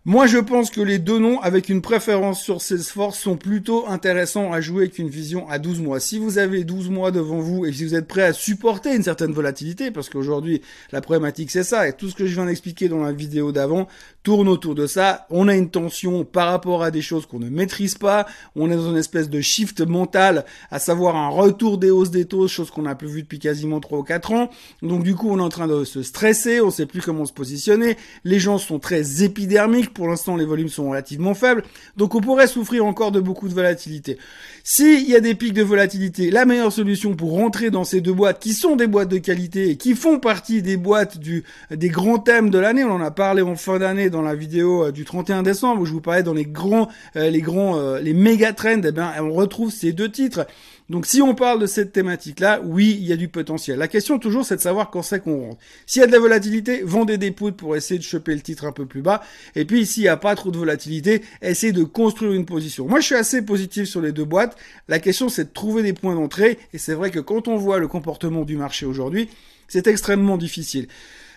Moi, 0.05 0.27
je 0.27 0.37
pense 0.37 0.69
que 0.69 0.79
les 0.79 0.97
deux 0.97 1.19
noms, 1.19 1.41
avec 1.41 1.67
une 1.67 1.81
préférence 1.81 2.41
sur 2.41 2.61
Salesforce, 2.61 3.19
sont 3.19 3.35
plutôt 3.35 3.85
intéressants 3.85 4.53
à 4.53 4.61
jouer 4.61 4.83
avec 4.83 4.97
une 4.97 5.09
vision 5.09 5.47
à 5.49 5.59
12 5.59 5.81
mois. 5.81 5.99
Si 5.99 6.17
vous 6.17 6.37
avez 6.37 6.63
12 6.63 6.89
mois 6.89 7.11
devant 7.11 7.39
vous 7.39 7.65
et 7.65 7.73
si 7.73 7.83
vous 7.83 7.95
êtes 7.95 8.07
prêt 8.07 8.23
à 8.23 8.31
supporter 8.31 8.95
une 8.95 9.03
certaine 9.03 9.33
volatilité, 9.33 9.91
parce 9.91 10.07
qu'aujourd'hui, 10.07 10.61
la 10.93 11.01
problématique, 11.01 11.51
c'est 11.51 11.65
ça, 11.65 11.85
et 11.85 11.91
tout 11.91 12.07
ce 12.09 12.15
que 12.15 12.27
je 12.27 12.33
viens 12.33 12.45
d'expliquer 12.45 12.87
dans 12.87 13.03
la 13.03 13.11
vidéo 13.11 13.51
d'avant 13.51 13.89
tourne 14.23 14.47
autour 14.47 14.73
de 14.73 14.87
ça. 14.87 15.27
On 15.29 15.49
a 15.49 15.55
une 15.55 15.69
tension 15.69 16.23
par 16.23 16.47
rapport 16.47 16.81
à 16.81 16.91
des 16.91 17.01
choses 17.01 17.25
qu'on 17.25 17.39
ne 17.39 17.49
maîtrise 17.49 17.95
pas. 17.95 18.25
On 18.55 18.71
est 18.71 18.75
dans 18.75 18.91
une 18.91 18.97
espèce 18.97 19.29
de 19.29 19.41
shift 19.41 19.81
mental, 19.81 20.45
à 20.71 20.79
savoir 20.79 21.17
un 21.17 21.27
retour 21.27 21.77
des 21.77 21.91
hausses 21.91 22.11
des 22.11 22.23
taux, 22.23 22.47
chose 22.47 22.71
qu'on 22.71 22.83
n'a 22.83 22.95
plus 22.95 23.09
vu 23.09 23.23
depuis 23.23 23.39
quasiment 23.39 23.81
3 23.81 23.99
ou 23.99 24.03
4 24.03 24.31
ans. 24.31 24.49
Donc, 24.81 25.03
du 25.03 25.13
coup, 25.13 25.29
on 25.29 25.39
est 25.39 25.41
en 25.41 25.49
train 25.49 25.67
de 25.67 25.83
se 25.83 26.03
stresser, 26.03 26.61
on 26.61 26.71
sait 26.71 26.85
plus 26.85 27.01
comment 27.01 27.25
se 27.25 27.33
positionner. 27.33 27.97
Les 28.23 28.39
gens 28.39 28.57
sont 28.57 28.79
très 28.79 29.23
épidermiques 29.23 29.88
pour 29.93 30.07
l'instant, 30.07 30.35
les 30.35 30.45
volumes 30.45 30.69
sont 30.69 30.89
relativement 30.89 31.33
faibles. 31.33 31.63
Donc, 31.97 32.15
on 32.15 32.21
pourrait 32.21 32.47
souffrir 32.47 32.85
encore 32.85 33.11
de 33.11 33.19
beaucoup 33.19 33.47
de 33.47 33.53
volatilité. 33.53 34.17
S'il 34.63 35.09
y 35.09 35.15
a 35.15 35.19
des 35.19 35.35
pics 35.35 35.53
de 35.53 35.63
volatilité, 35.63 36.31
la 36.31 36.45
meilleure 36.45 36.71
solution 36.71 37.15
pour 37.15 37.31
rentrer 37.31 37.69
dans 37.69 37.83
ces 37.83 38.01
deux 38.01 38.13
boîtes, 38.13 38.39
qui 38.39 38.53
sont 38.53 38.75
des 38.75 38.87
boîtes 38.87 39.09
de 39.09 39.17
qualité 39.17 39.69
et 39.69 39.77
qui 39.77 39.95
font 39.95 40.19
partie 40.19 40.61
des 40.61 40.77
boîtes 40.77 41.17
du, 41.17 41.43
des 41.71 41.89
grands 41.89 42.19
thèmes 42.19 42.49
de 42.49 42.59
l'année, 42.59 42.83
on 42.83 42.91
en 42.91 43.01
a 43.01 43.11
parlé 43.11 43.41
en 43.41 43.55
fin 43.55 43.79
d'année 43.79 44.09
dans 44.09 44.21
la 44.21 44.35
vidéo 44.35 44.85
euh, 44.85 44.91
du 44.91 45.05
31 45.05 45.43
décembre 45.43 45.81
où 45.81 45.85
je 45.85 45.93
vous 45.93 46.01
parlais 46.01 46.23
dans 46.23 46.33
les 46.33 46.45
grands, 46.45 46.89
euh, 47.15 47.29
les 47.29 47.41
grands, 47.41 47.77
euh, 47.77 47.99
les 47.99 48.13
méga 48.13 48.53
trends, 48.53 48.81
eh 48.83 48.91
bien, 48.91 49.13
on 49.19 49.33
retrouve 49.33 49.71
ces 49.71 49.91
deux 49.91 50.09
titres. 50.09 50.45
Donc 50.89 51.05
si 51.05 51.21
on 51.21 51.35
parle 51.35 51.59
de 51.59 51.67
cette 51.67 51.91
thématique-là, 51.91 52.61
oui, 52.63 52.97
il 52.99 53.05
y 53.05 53.13
a 53.13 53.15
du 53.15 53.27
potentiel. 53.27 53.77
La 53.77 53.87
question 53.87 54.17
toujours, 54.17 54.43
c'est 54.43 54.55
de 54.55 54.61
savoir 54.61 54.89
quand 54.89 55.03
c'est 55.03 55.19
qu'on 55.19 55.49
rentre. 55.49 55.61
S'il 55.85 55.99
y 55.99 56.03
a 56.03 56.07
de 56.07 56.11
la 56.11 56.19
volatilité, 56.19 56.81
vendez 56.83 57.19
des 57.19 57.29
poutres 57.29 57.57
pour 57.57 57.75
essayer 57.75 57.99
de 57.99 58.03
choper 58.03 58.33
le 58.33 58.41
titre 58.41 58.65
un 58.65 58.71
peu 58.71 58.87
plus 58.87 59.03
bas. 59.03 59.21
Et 59.55 59.65
puis 59.65 59.85
s'il 59.85 60.03
n'y 60.03 60.09
a 60.09 60.17
pas 60.17 60.35
trop 60.35 60.49
de 60.49 60.57
volatilité, 60.57 61.21
essayez 61.43 61.73
de 61.73 61.83
construire 61.83 62.33
une 62.33 62.45
position. 62.45 62.87
Moi, 62.87 63.01
je 63.01 63.05
suis 63.05 63.15
assez 63.15 63.43
positif 63.43 63.87
sur 63.87 64.01
les 64.01 64.11
deux 64.11 64.25
boîtes. 64.25 64.57
La 64.87 64.97
question, 64.97 65.29
c'est 65.29 65.45
de 65.45 65.53
trouver 65.53 65.83
des 65.83 65.93
points 65.93 66.15
d'entrée. 66.15 66.57
Et 66.73 66.79
c'est 66.79 66.95
vrai 66.95 67.11
que 67.11 67.19
quand 67.19 67.47
on 67.47 67.55
voit 67.55 67.77
le 67.77 67.87
comportement 67.87 68.43
du 68.43 68.57
marché 68.57 68.87
aujourd'hui, 68.87 69.29
c'est 69.67 69.85
extrêmement 69.85 70.37
difficile. 70.37 70.87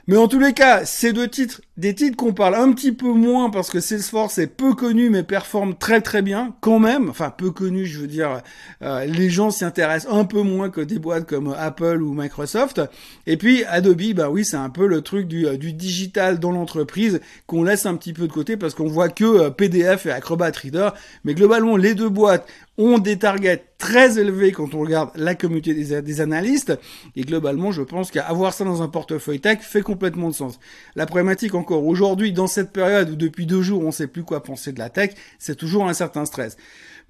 Mais 0.09 0.16
en 0.16 0.26
tous 0.26 0.40
les 0.40 0.52
cas, 0.52 0.85
ces 0.85 1.12
deux 1.12 1.28
titres, 1.28 1.61
des 1.76 1.94
titres 1.94 2.16
qu'on 2.16 2.32
parle 2.32 2.56
un 2.56 2.73
petit 2.73 2.90
peu 2.90 3.12
moins 3.12 3.50
parce 3.50 3.71
que 3.71 3.78
Salesforce 3.78 4.38
est 4.38 4.49
peu 4.49 4.75
connu 4.75 5.11
mais 5.11 5.23
performe 5.23 5.76
très 5.76 6.00
très 6.00 6.23
bien 6.23 6.54
quand 6.61 6.80
même. 6.80 7.09
Enfin 7.09 7.30
peu 7.30 7.52
connu, 7.52 7.87
je 7.87 8.00
veux 8.00 8.09
dire, 8.09 8.42
euh, 8.82 9.04
les 9.04 9.30
gens 9.30 9.50
s'y 9.50 9.64
intéressent 9.64 10.12
un 10.12 10.25
peu 10.25 10.42
moins 10.42 10.71
que 10.71 10.80
des 10.80 10.99
boîtes 10.99 11.26
comme 11.28 11.54
Apple 11.56 12.02
ou 12.02 12.14
Microsoft. 12.14 12.80
Et 13.26 13.37
puis 13.37 13.64
Adobe, 13.64 14.12
bah 14.14 14.28
oui, 14.28 14.44
c'est 14.44 14.56
un 14.56 14.71
peu 14.71 14.88
le 14.88 15.02
truc 15.02 15.28
du, 15.28 15.47
euh, 15.47 15.56
du 15.56 15.73
digital 15.73 16.40
dans 16.40 16.50
l'entreprise 16.50 17.21
qu'on 17.47 17.62
laisse 17.62 17.87
un 17.87 17.94
petit 17.94 18.12
peu 18.12 18.26
de 18.26 18.32
côté 18.32 18.56
parce 18.56 18.75
qu'on 18.75 18.88
voit 18.88 19.09
que 19.09 19.25
euh, 19.25 19.50
PDF 19.50 20.06
et 20.06 20.11
Acrobat 20.11 20.50
Reader. 20.50 20.90
Mais 21.25 21.35
globalement, 21.35 21.76
les 21.76 21.94
deux 21.94 22.09
boîtes 22.09 22.47
ont 22.82 22.98
des 22.98 23.18
targets 23.18 23.64
très 23.78 24.18
élevés 24.18 24.52
quand 24.52 24.74
on 24.74 24.80
regarde 24.80 25.10
la 25.14 25.34
communauté 25.34 25.74
des, 25.74 26.20
analystes. 26.20 26.78
Et 27.16 27.22
globalement, 27.22 27.72
je 27.72 27.82
pense 27.82 28.10
qu'avoir 28.10 28.52
ça 28.52 28.64
dans 28.64 28.82
un 28.82 28.88
portefeuille 28.88 29.40
tech 29.40 29.60
fait 29.60 29.82
complètement 29.82 30.28
de 30.28 30.34
sens. 30.34 30.58
La 30.94 31.06
problématique 31.06 31.54
encore 31.54 31.84
aujourd'hui, 31.86 32.32
dans 32.32 32.46
cette 32.46 32.72
période 32.72 33.10
où 33.10 33.16
depuis 33.16 33.46
deux 33.46 33.62
jours 33.62 33.82
on 33.82 33.86
ne 33.86 33.92
sait 33.92 34.06
plus 34.06 34.24
quoi 34.24 34.42
penser 34.42 34.72
de 34.72 34.78
la 34.78 34.90
tech, 34.90 35.12
c'est 35.38 35.56
toujours 35.56 35.88
un 35.88 35.94
certain 35.94 36.24
stress. 36.24 36.56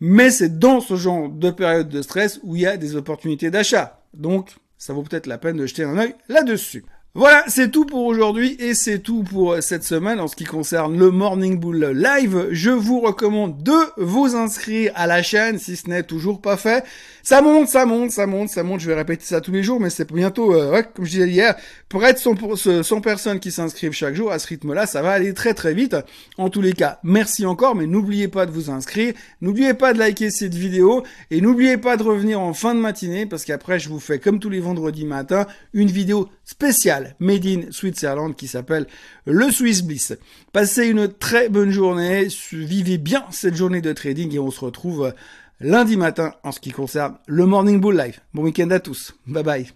Mais 0.00 0.30
c'est 0.30 0.58
dans 0.58 0.80
ce 0.80 0.96
genre 0.96 1.28
de 1.28 1.50
période 1.50 1.88
de 1.88 2.02
stress 2.02 2.40
où 2.42 2.56
il 2.56 2.62
y 2.62 2.66
a 2.66 2.76
des 2.76 2.96
opportunités 2.96 3.50
d'achat. 3.50 4.02
Donc, 4.14 4.56
ça 4.78 4.92
vaut 4.92 5.02
peut-être 5.02 5.26
la 5.26 5.38
peine 5.38 5.56
de 5.56 5.66
jeter 5.66 5.84
un 5.84 5.96
œil 5.96 6.14
là-dessus. 6.28 6.84
Voilà, 7.14 7.44
c'est 7.46 7.70
tout 7.70 7.84
pour 7.84 8.06
aujourd'hui 8.06 8.56
et 8.58 8.72
c'est 8.72 9.00
tout 9.00 9.22
pour 9.22 9.62
cette 9.62 9.84
semaine 9.84 10.18
en 10.18 10.28
ce 10.28 10.34
qui 10.34 10.44
concerne 10.44 10.98
le 10.98 11.10
Morning 11.10 11.60
Bull 11.60 11.92
Live. 11.94 12.48
Je 12.52 12.70
vous 12.70 13.00
recommande 13.00 13.62
de 13.62 13.76
vous 13.98 14.34
inscrire 14.34 14.92
à 14.94 15.06
la 15.06 15.22
chaîne 15.22 15.58
si 15.58 15.76
ce 15.76 15.90
n'est 15.90 16.04
toujours 16.04 16.40
pas 16.40 16.56
fait. 16.56 16.86
Ça 17.22 17.42
monte, 17.42 17.68
ça 17.68 17.84
monte, 17.84 18.12
ça 18.12 18.26
monte, 18.26 18.48
ça 18.48 18.62
monte. 18.62 18.80
Je 18.80 18.86
vais 18.88 18.94
répéter 18.94 19.26
ça 19.26 19.42
tous 19.42 19.52
les 19.52 19.62
jours, 19.62 19.78
mais 19.78 19.90
c'est 19.90 20.10
bientôt, 20.10 20.54
euh, 20.54 20.82
comme 20.94 21.04
je 21.04 21.10
disais 21.10 21.28
hier, 21.28 21.54
pour 21.92 22.06
être 22.06 22.18
100, 22.18 22.82
100 22.82 23.00
personnes 23.02 23.38
qui 23.38 23.52
s'inscrivent 23.52 23.92
chaque 23.92 24.14
jour 24.14 24.32
à 24.32 24.38
ce 24.38 24.46
rythme-là, 24.46 24.86
ça 24.86 25.02
va 25.02 25.10
aller 25.10 25.34
très 25.34 25.52
très 25.52 25.74
vite. 25.74 25.94
En 26.38 26.48
tous 26.48 26.62
les 26.62 26.72
cas, 26.72 26.98
merci 27.02 27.44
encore, 27.44 27.74
mais 27.74 27.86
n'oubliez 27.86 28.28
pas 28.28 28.46
de 28.46 28.50
vous 28.50 28.70
inscrire, 28.70 29.12
n'oubliez 29.42 29.74
pas 29.74 29.92
de 29.92 29.98
liker 29.98 30.30
cette 30.30 30.54
vidéo 30.54 31.02
et 31.30 31.42
n'oubliez 31.42 31.76
pas 31.76 31.98
de 31.98 32.02
revenir 32.02 32.40
en 32.40 32.54
fin 32.54 32.74
de 32.74 32.80
matinée 32.80 33.26
parce 33.26 33.44
qu'après 33.44 33.78
je 33.78 33.90
vous 33.90 34.00
fais 34.00 34.18
comme 34.18 34.38
tous 34.38 34.48
les 34.48 34.60
vendredis 34.60 35.04
matin 35.04 35.46
une 35.74 35.90
vidéo 35.90 36.30
spéciale 36.46 37.14
Made 37.20 37.44
in 37.44 37.60
Switzerland 37.72 38.34
qui 38.34 38.48
s'appelle 38.48 38.86
le 39.26 39.50
Swiss 39.50 39.82
Bliss. 39.82 40.14
Passez 40.54 40.86
une 40.86 41.12
très 41.12 41.50
bonne 41.50 41.72
journée, 41.72 42.28
vivez 42.52 42.96
bien 42.96 43.26
cette 43.30 43.54
journée 43.54 43.82
de 43.82 43.92
trading 43.92 44.34
et 44.34 44.38
on 44.38 44.50
se 44.50 44.60
retrouve 44.60 45.12
lundi 45.60 45.98
matin 45.98 46.32
en 46.42 46.52
ce 46.52 46.60
qui 46.60 46.70
concerne 46.70 47.18
le 47.26 47.44
Morning 47.44 47.82
Bull 47.82 47.98
Live. 47.98 48.20
Bon 48.32 48.44
week-end 48.44 48.70
à 48.70 48.80
tous. 48.80 49.14
Bye 49.26 49.44
bye. 49.44 49.72